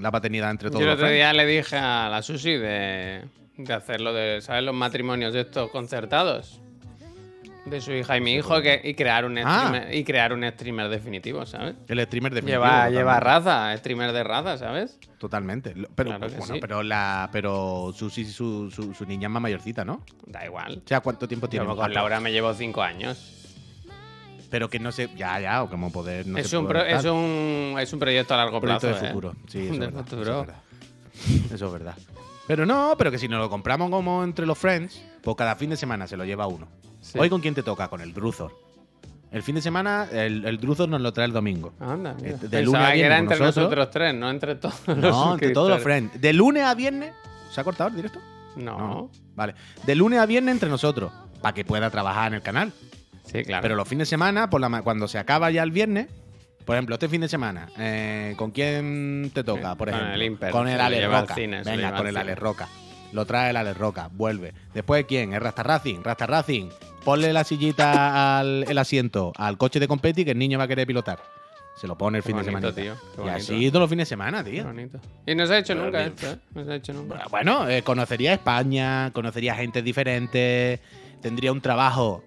[0.00, 0.80] la paternidad entre todos.
[0.80, 3.22] Yo el otro día le dije a la Susi de,
[3.58, 4.62] de hacerlo de, ¿sabes?
[4.64, 6.60] Los matrimonios estos concertados.
[7.66, 9.66] De su hija y mi hijo que, y crear un Ah.
[9.66, 11.74] streamer, y crear un streamer definitivo, ¿sabes?
[11.86, 12.64] El streamer definitivo.
[12.64, 14.98] Lleva, lleva raza, streamer de raza, ¿sabes?
[15.18, 15.74] Totalmente.
[15.94, 16.60] Pero, Claro que bueno, sí.
[16.62, 20.02] pero la, pero Susi, su, su, su niña es más mayorcita, ¿no?
[20.26, 20.80] Da igual.
[20.82, 21.66] O sea, ¿cuánto tiempo tiene?
[21.66, 23.34] Yo con Laura me llevo cinco años.
[24.50, 26.26] Pero que no sé, ya, ya, o como poder.
[26.26, 29.02] No es, se un pro- es, un, es un proyecto a largo proyecto plazo.
[29.02, 29.12] de ¿eh?
[29.12, 29.34] futuro.
[29.46, 30.22] Sí, eso, De es verdad, futuro.
[30.22, 30.62] eso es verdad.
[31.54, 31.94] Eso es verdad.
[32.48, 35.68] Pero no, pero que si nos lo compramos como entre los friends, pues cada fin
[35.70, 36.66] de semana se lo lleva uno.
[37.02, 37.18] Sí.
[37.18, 38.56] Hoy con quién te toca, con el Druzor.
[39.30, 41.74] El fin de semana, el, el Druzor nos lo trae el domingo.
[41.78, 42.30] Anda, mira.
[42.34, 43.64] Este, de lunes a que era viernes entre nosotros.
[43.64, 46.18] nosotros tres, no entre todos los No, entre todos los friends.
[46.18, 47.12] De lunes a viernes.
[47.52, 48.18] ¿Se ha cortado el directo?
[48.56, 49.10] No.
[49.36, 49.54] Vale.
[49.84, 51.12] De lunes a viernes entre nosotros.
[51.42, 52.72] Para que pueda trabajar en el canal.
[53.24, 53.60] Sí, claro.
[53.60, 56.08] Pero los fines de semana, por la cuando se acaba ya el viernes,
[56.68, 59.74] por ejemplo, este fin de semana, eh, ¿con quién te toca?
[59.74, 61.34] Por Con ejemplo, el Imper, con el Ale Roca.
[61.34, 62.34] cine, Venga, con el Ale.
[62.34, 62.68] Roca.
[63.12, 64.52] Lo trae el Ale Roca, vuelve.
[64.74, 65.32] Después, ¿quién?
[65.32, 66.02] Es Rasta Racing.
[66.04, 66.68] Rasta Racing.
[67.06, 70.68] Ponle la sillita al el asiento al coche de competi que el niño va a
[70.68, 71.18] querer pilotar.
[71.74, 72.70] Se lo pone el Qué fin de semana.
[72.74, 72.94] tío,
[73.24, 74.64] Y así todos los fines de semana, Qué tío.
[74.64, 75.00] bonito.
[75.26, 76.12] Y no se ha hecho Pero nunca bien.
[76.14, 76.38] esto, ¿eh?
[76.54, 77.24] No se ha hecho nunca.
[77.30, 80.80] Bueno, eh, conocería España, conocería gente diferente,
[81.22, 82.22] tendría un trabajo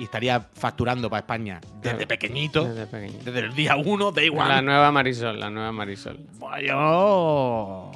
[0.00, 3.18] y estaría facturando para España desde pequeñito, Desde pequeño.
[3.22, 4.48] desde el día uno, da igual.
[4.48, 6.18] La nueva Marisol, la nueva Marisol.
[6.38, 7.92] Bueno,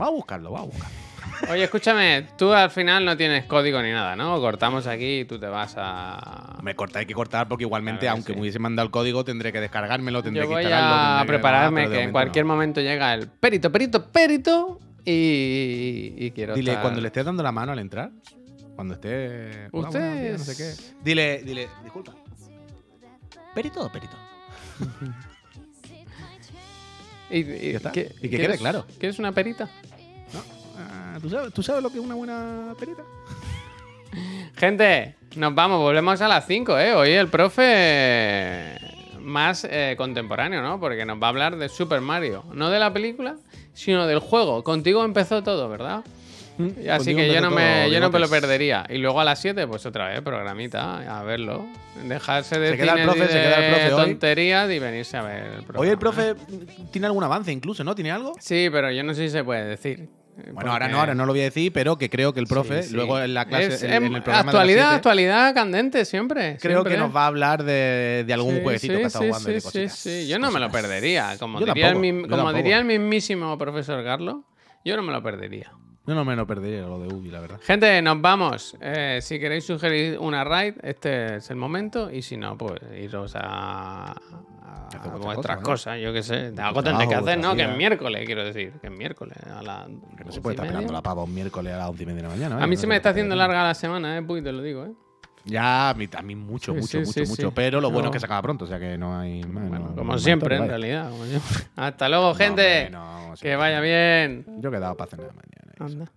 [0.00, 0.96] va a buscarlo, va a buscarlo.
[1.52, 4.40] Oye, escúchame, tú al final no tienes código ni nada, ¿no?
[4.40, 6.58] Cortamos aquí y tú te vas a.
[6.62, 8.34] Me corta, hay que cortar porque igualmente, Claro aunque sí.
[8.34, 11.18] me hubiese mandado el código, tendré que descargármelo, tendré Yo que instalarlo.
[11.18, 12.54] a que prepararme que en cualquier no.
[12.54, 17.42] momento llega el perito, perito, perito y, y quiero Dile, estar- cuando le estés dando
[17.42, 18.10] la mano al entrar,
[18.78, 19.66] cuando esté.
[19.72, 20.70] Hola, buenos días, no sé qué.
[20.70, 22.14] Ustedes- Dile, dile, disculpa.
[23.52, 24.16] ¿Perito o perito?
[27.28, 27.90] Y, y- Ya está.
[27.90, 28.86] ¿qué- Y que quieres- quede claro.
[29.00, 29.68] ¿Quieres una perita?
[30.78, 33.02] Ah, ¿tú, sabes, ¿Tú sabes lo que es una buena perita?
[34.56, 36.94] Gente, nos vamos, volvemos a las 5, ¿eh?
[36.94, 38.78] Hoy el profe
[39.18, 40.78] más eh, contemporáneo, ¿no?
[40.78, 42.44] Porque nos va a hablar de Super Mario.
[42.54, 43.38] No de la película,
[43.74, 44.62] sino del juego.
[44.62, 46.04] Contigo empezó todo, ¿verdad?
[46.58, 48.84] Y Así que yo no, me, yo no me lo perdería.
[48.88, 51.66] Y luego a las 7, pues otra vez, programita, a verlo.
[52.04, 54.04] Dejarse de Se queda el profe, se queda el de profe hoy.
[54.10, 55.80] tonterías y venirse a ver el programa.
[55.80, 56.34] Hoy el profe
[56.90, 57.94] tiene algún avance incluso, ¿no?
[57.94, 58.34] ¿Tiene algo?
[58.40, 60.08] Sí, pero yo no sé si se puede decir.
[60.52, 62.84] Bueno, ahora no, ahora no lo voy a decir, pero que creo que el profe,
[62.84, 62.94] Sí, sí.
[62.94, 66.04] luego en la clase, Es- en, en em, el programa actualidad, de las actualidad candente
[66.04, 66.56] siempre.
[66.60, 66.92] creo siempre.
[66.92, 69.50] que nos va a hablar de, de algún Sí, jueguecito que ha estado sí, jugando
[69.50, 69.98] y de cositas.
[69.98, 70.28] sí, sí.
[70.28, 71.36] Yo no me lo perdería.
[71.40, 74.36] Como, Yo diría, tampoco, el, como diría el mismísimo profesor Carlos,
[74.84, 75.72] yo no me lo perdería.
[76.08, 77.60] Yo no me lo perdería lo de Ubi, la verdad.
[77.62, 78.74] Gente, nos vamos.
[78.80, 82.10] Eh, si queréis sugerir una raid, este es el momento.
[82.10, 84.14] Y si no, pues iros a, a
[84.88, 86.00] Hacer vuestras vuestras cosas.
[86.00, 86.50] Yo qué sé.
[86.56, 87.54] Algo tendréis que hacer, ¿no?
[87.54, 88.72] Que es miércoles, quiero decir.
[88.80, 89.36] Que es miércoles.
[89.54, 89.86] A la
[90.16, 92.22] Que no se puede estar esperando la pava un miércoles a las once y media
[92.22, 92.54] de la mañana.
[92.54, 94.22] A oye, mí no se me está haciendo larga la semana, ¿eh?
[94.22, 94.92] Puy, te lo digo, ¿eh?
[95.44, 97.48] Ya, a mí, a mí mucho, Sí, mucho, sí, mucho, sí, mucho.
[97.48, 97.52] sí.
[97.54, 98.10] Pero lo bueno No.
[98.10, 99.42] es que se acaba pronto, o sea que no hay.
[99.42, 101.10] Bueno, no- como no- siempre, en realidad.
[101.10, 101.24] como.
[101.76, 102.88] Hasta luego, gente.
[102.90, 104.44] no, a que vaya bien.
[104.58, 105.57] Yo he quedado para cenar mañana.
[105.78, 105.84] Y eso.
[105.84, 106.12] Anda.